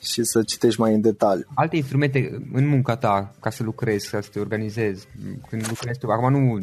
și 0.02 0.24
să 0.24 0.44
citești 0.44 0.80
mai 0.80 0.94
în 0.94 1.02
detaliu. 1.02 1.46
Alte 1.54 1.76
instrumente 1.76 2.48
în 2.54 2.68
munca 2.68 2.96
ta 2.96 3.32
ca 3.40 3.50
să 3.50 3.64
lucrezi, 3.64 4.08
să 4.08 4.24
te 4.32 4.40
organizezi, 4.40 5.08
când 5.50 5.66
lucrezi 5.70 6.00
tu, 6.00 6.08
acum 6.08 6.32
nu 6.32 6.60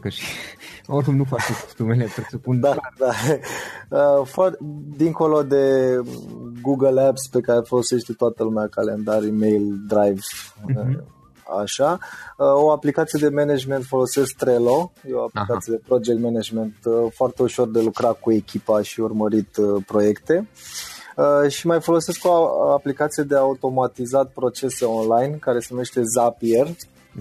că 0.00 0.08
și 0.08 0.24
oricum 0.86 1.16
nu 1.16 1.24
faci 1.24 1.46
costumele, 1.62 2.08
presupun. 2.16 2.60
Da, 2.60 2.76
da. 2.98 3.10
Uh, 4.24 4.52
dincolo 4.96 5.42
de 5.42 5.96
Google 6.62 7.00
Apps 7.00 7.28
pe 7.28 7.40
care 7.40 7.60
folosește 7.64 8.12
toată 8.12 8.42
lumea, 8.42 8.68
calendar, 8.68 9.22
email, 9.22 9.74
Drive, 9.88 10.20
uh-huh. 10.68 11.04
așa. 11.62 11.98
Uh, 12.38 12.46
o 12.46 12.70
aplicație 12.70 13.18
de 13.28 13.34
management 13.34 13.84
folosesc 13.84 14.36
Trello, 14.36 14.92
e 15.08 15.12
o 15.12 15.22
aplicație 15.22 15.72
Aha. 15.72 15.80
de 15.80 15.86
project 15.86 16.20
management 16.20 16.76
uh, 16.84 17.12
foarte 17.14 17.42
ușor 17.42 17.68
de 17.68 17.80
lucrat 17.80 18.20
cu 18.20 18.32
echipa 18.32 18.82
și 18.82 19.00
urmărit 19.00 19.56
uh, 19.56 19.82
proiecte. 19.86 20.48
Uh, 20.52 20.95
și 21.48 21.66
mai 21.66 21.80
folosesc 21.80 22.24
o 22.24 22.70
aplicație 22.70 23.22
de 23.22 23.36
automatizat 23.36 24.30
procese 24.30 24.84
online 24.84 25.36
care 25.40 25.60
se 25.60 25.68
numește 25.70 26.02
Zapier. 26.02 26.66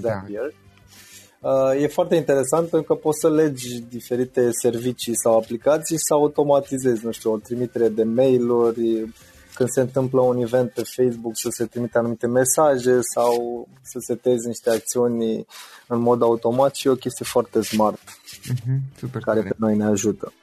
Da. 0.02 0.10
Zapier. 0.10 0.42
Da. 0.42 1.50
Uh, 1.50 1.82
e 1.82 1.88
foarte 1.88 2.16
interesant 2.16 2.68
pentru 2.70 2.94
că 2.94 3.00
poți 3.02 3.20
să 3.20 3.30
legi 3.30 3.82
diferite 3.90 4.50
servicii 4.52 5.16
sau 5.16 5.38
aplicații 5.38 5.98
să 6.00 6.14
automatizezi, 6.14 7.06
nu 7.06 7.12
știu, 7.12 7.32
o 7.32 7.38
trimitere 7.38 7.90
de 7.90 8.04
mail-uri, 8.04 9.14
când 9.54 9.70
se 9.70 9.82
întâmplă 9.82 10.22
un 10.22 10.42
event 10.42 10.72
pe 10.72 10.84
Facebook 10.96 11.32
să 11.34 11.48
se 11.50 11.66
trimite 11.66 11.98
anumite 11.98 12.28
mesaje 12.28 13.00
sau 13.02 13.68
să 13.82 14.00
setezi 14.00 14.48
niște 14.48 14.70
acțiuni 14.70 15.46
în 15.88 16.00
mod 16.00 16.22
automat 16.22 16.76
și 16.76 16.88
e 16.88 16.92
o 16.92 16.96
chestie 16.96 17.26
foarte 17.26 17.62
smart 17.62 18.00
uh-huh, 18.02 18.98
super 19.00 19.22
care 19.22 19.40
tare. 19.40 19.50
pe 19.50 19.56
noi 19.58 19.76
ne 19.76 19.86
ajută. 19.86 20.34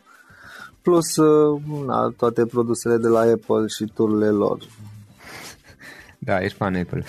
Plus 0.82 1.16
uh, 1.16 1.62
na, 1.86 2.12
toate 2.16 2.46
produsele 2.46 2.96
de 2.96 3.08
la 3.08 3.20
Apple 3.20 3.66
și 3.66 3.92
tururile 3.94 4.28
lor. 4.28 4.58
Da, 6.18 6.40
ești 6.40 6.56
fan 6.56 6.74
Apple. 6.74 7.04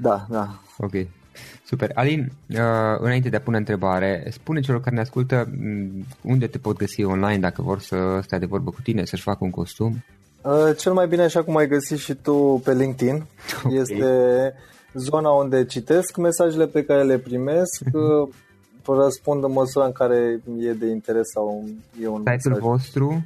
Da, 0.00 0.26
da. 0.30 0.60
Ok. 0.78 0.92
Super. 1.64 1.90
Alin, 1.94 2.32
uh, 2.48 2.58
înainte 2.98 3.28
de 3.28 3.36
a 3.36 3.40
pune 3.40 3.56
întrebare, 3.56 4.26
spune 4.30 4.60
celor 4.60 4.80
care 4.80 4.94
ne 4.94 5.00
ascultă 5.00 5.48
mm, 5.58 6.04
unde 6.22 6.46
te 6.46 6.58
pot 6.58 6.76
găsi 6.76 7.04
online 7.04 7.38
dacă 7.38 7.62
vor 7.62 7.80
să 7.80 8.20
stea 8.22 8.38
de 8.38 8.46
vorbă 8.46 8.70
cu 8.70 8.80
tine, 8.82 9.04
să-și 9.04 9.22
facă 9.22 9.38
un 9.40 9.50
costum. 9.50 10.04
Uh, 10.42 10.76
cel 10.76 10.92
mai 10.92 11.06
bine, 11.06 11.22
așa 11.22 11.42
cum 11.42 11.56
ai 11.56 11.68
găsit 11.68 11.98
și 11.98 12.14
tu 12.14 12.60
pe 12.64 12.74
LinkedIn, 12.74 13.24
okay. 13.64 13.78
este 13.78 14.54
zona 14.94 15.30
unde 15.30 15.64
citesc 15.64 16.16
mesajele 16.16 16.66
pe 16.66 16.84
care 16.84 17.02
le 17.02 17.18
primesc, 17.18 17.82
uh, 17.92 18.28
răspund 18.86 19.44
în 19.44 19.52
măsura 19.52 19.84
în 19.84 19.92
care 19.92 20.40
e 20.58 20.72
de 20.72 20.86
interes 20.86 21.28
sau 21.34 21.64
e 22.02 22.06
un 22.08 22.18
Site-ul 22.18 22.54
mesaj. 22.54 22.58
vostru? 22.58 23.24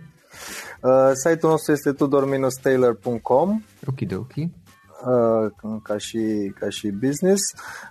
Uh, 0.83 1.11
site-ul 1.25 1.51
nostru 1.53 1.73
este 1.73 1.93
tudor-taylor.com 1.93 3.63
Ok, 3.87 3.99
ok. 4.17 4.33
Uh, 4.37 5.81
ca 5.83 5.99
și, 5.99 6.53
ca 6.59 6.69
și 6.69 6.89
business, 6.89 7.41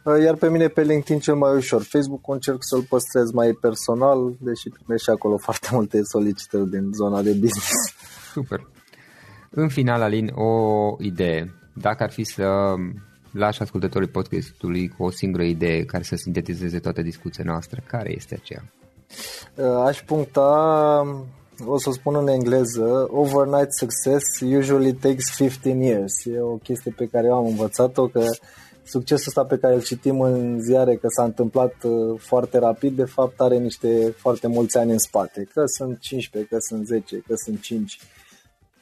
uh, 0.04 0.24
iar 0.24 0.36
pe 0.36 0.50
mine 0.50 0.68
pe 0.68 0.82
LinkedIn 0.82 1.20
cel 1.22 1.36
mai 1.36 1.56
ușor. 1.56 1.82
Facebook 1.84 2.22
încerc 2.28 2.58
să-l 2.60 2.82
păstrez 2.90 3.32
mai 3.32 3.52
personal, 3.62 4.36
deși 4.40 4.70
primesc 4.70 5.04
și 5.04 5.10
acolo 5.10 5.38
foarte 5.38 5.68
multe 5.72 6.00
solicitări 6.04 6.70
din 6.70 6.92
zona 6.94 7.22
de 7.22 7.32
business. 7.32 7.72
Super. 8.32 8.68
În 9.50 9.68
final, 9.70 10.02
Alin, 10.02 10.32
o 10.36 10.52
idee. 11.00 11.54
Dacă 11.74 12.04
ar 12.04 12.12
fi 12.12 12.24
să 12.24 12.74
lași 13.36 13.62
ascultătorii 13.62 14.08
podcastului 14.08 14.88
cu 14.88 15.04
o 15.04 15.10
singură 15.10 15.44
idee 15.44 15.86
care 15.86 16.04
să 16.04 16.16
sintetizeze 16.16 16.80
toată 16.80 17.02
discuția 17.02 17.44
noastră, 17.48 17.82
care 17.88 18.14
este 18.16 18.40
aceea? 18.42 18.64
Uh, 19.56 19.86
aș 19.86 20.02
puncta 20.02 20.50
o 21.66 21.78
să 21.78 21.90
o 21.90 21.92
spun 21.92 22.16
în 22.16 22.28
engleză, 22.28 23.08
overnight 23.12 23.74
success 23.74 24.40
usually 24.42 24.94
takes 24.94 25.36
15 25.36 25.84
years. 25.84 26.26
E 26.26 26.40
o 26.40 26.56
chestie 26.56 26.94
pe 26.98 27.08
care 27.12 27.28
eu 27.28 27.34
am 27.34 27.46
învățat-o, 27.46 28.08
că 28.08 28.24
succesul 28.84 29.28
ăsta 29.28 29.44
pe 29.44 29.58
care 29.58 29.74
îl 29.74 29.84
citim 29.84 30.22
în 30.22 30.60
ziare 30.62 30.96
că 30.96 31.08
s-a 31.16 31.24
întâmplat 31.24 31.74
uh, 31.84 32.20
foarte 32.20 32.60
rapid, 32.60 32.96
de 32.96 33.06
fapt 33.06 33.40
are 33.40 33.58
niște 33.58 34.14
foarte 34.18 34.48
mulți 34.48 34.78
ani 34.78 34.92
în 34.92 34.98
spate. 34.98 35.48
Că 35.54 35.64
sunt 35.66 36.00
15, 36.00 36.54
că 36.54 36.60
sunt 36.60 36.86
10, 36.86 37.18
că 37.28 37.34
sunt 37.36 37.62
5. 37.62 38.00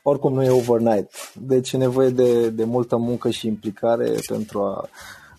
Oricum 0.05 0.33
nu 0.33 0.43
e 0.43 0.49
overnight. 0.49 1.33
Deci 1.33 1.71
e 1.71 1.77
nevoie 1.77 2.09
de, 2.09 2.49
de 2.49 2.63
multă 2.63 2.97
muncă 2.97 3.29
și 3.29 3.47
implicare 3.47 4.11
pentru 4.27 4.61
a, 4.61 4.89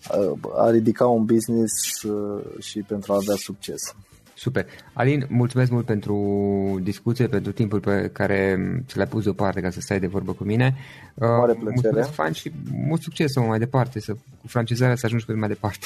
a, 0.07 0.37
a 0.55 0.69
ridica 0.69 1.07
un 1.07 1.25
business 1.25 2.01
uh, 2.03 2.43
și 2.59 2.79
pentru 2.79 3.13
a 3.13 3.15
avea 3.15 3.35
succes. 3.37 3.95
Super. 4.37 4.65
Alin, 4.93 5.25
mulțumesc 5.29 5.71
mult 5.71 5.85
pentru 5.85 6.79
discuție, 6.83 7.27
pentru 7.27 7.51
timpul 7.51 7.79
pe 7.79 8.09
care 8.13 8.57
ți 8.87 8.97
l-ai 8.97 9.07
pus 9.07 9.23
deoparte 9.23 9.61
ca 9.61 9.69
să 9.69 9.79
stai 9.79 9.99
de 9.99 10.07
vorbă 10.07 10.31
cu 10.31 10.43
mine. 10.43 10.75
Mare 11.15 11.51
uh, 11.51 11.57
plăcere. 11.59 11.81
Mulțumesc 11.81 12.09
fan 12.09 12.31
și 12.31 12.51
mult 12.87 13.01
succes 13.01 13.31
să 13.31 13.39
mai 13.39 13.59
departe, 13.59 13.99
să, 13.99 14.13
cu 14.13 14.47
francizarea 14.47 14.95
să 14.95 15.05
ajungi 15.05 15.25
cât 15.25 15.37
mai 15.37 15.47
departe. 15.47 15.85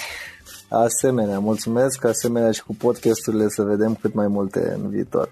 Asemenea, 0.70 1.40
mulțumesc, 1.40 2.04
asemenea 2.04 2.52
și 2.52 2.64
cu 2.64 2.76
podcasturile 2.76 3.48
să 3.48 3.64
vedem 3.64 3.96
cât 3.96 4.14
mai 4.14 4.28
multe 4.28 4.78
în 4.82 4.90
viitor. 4.90 5.32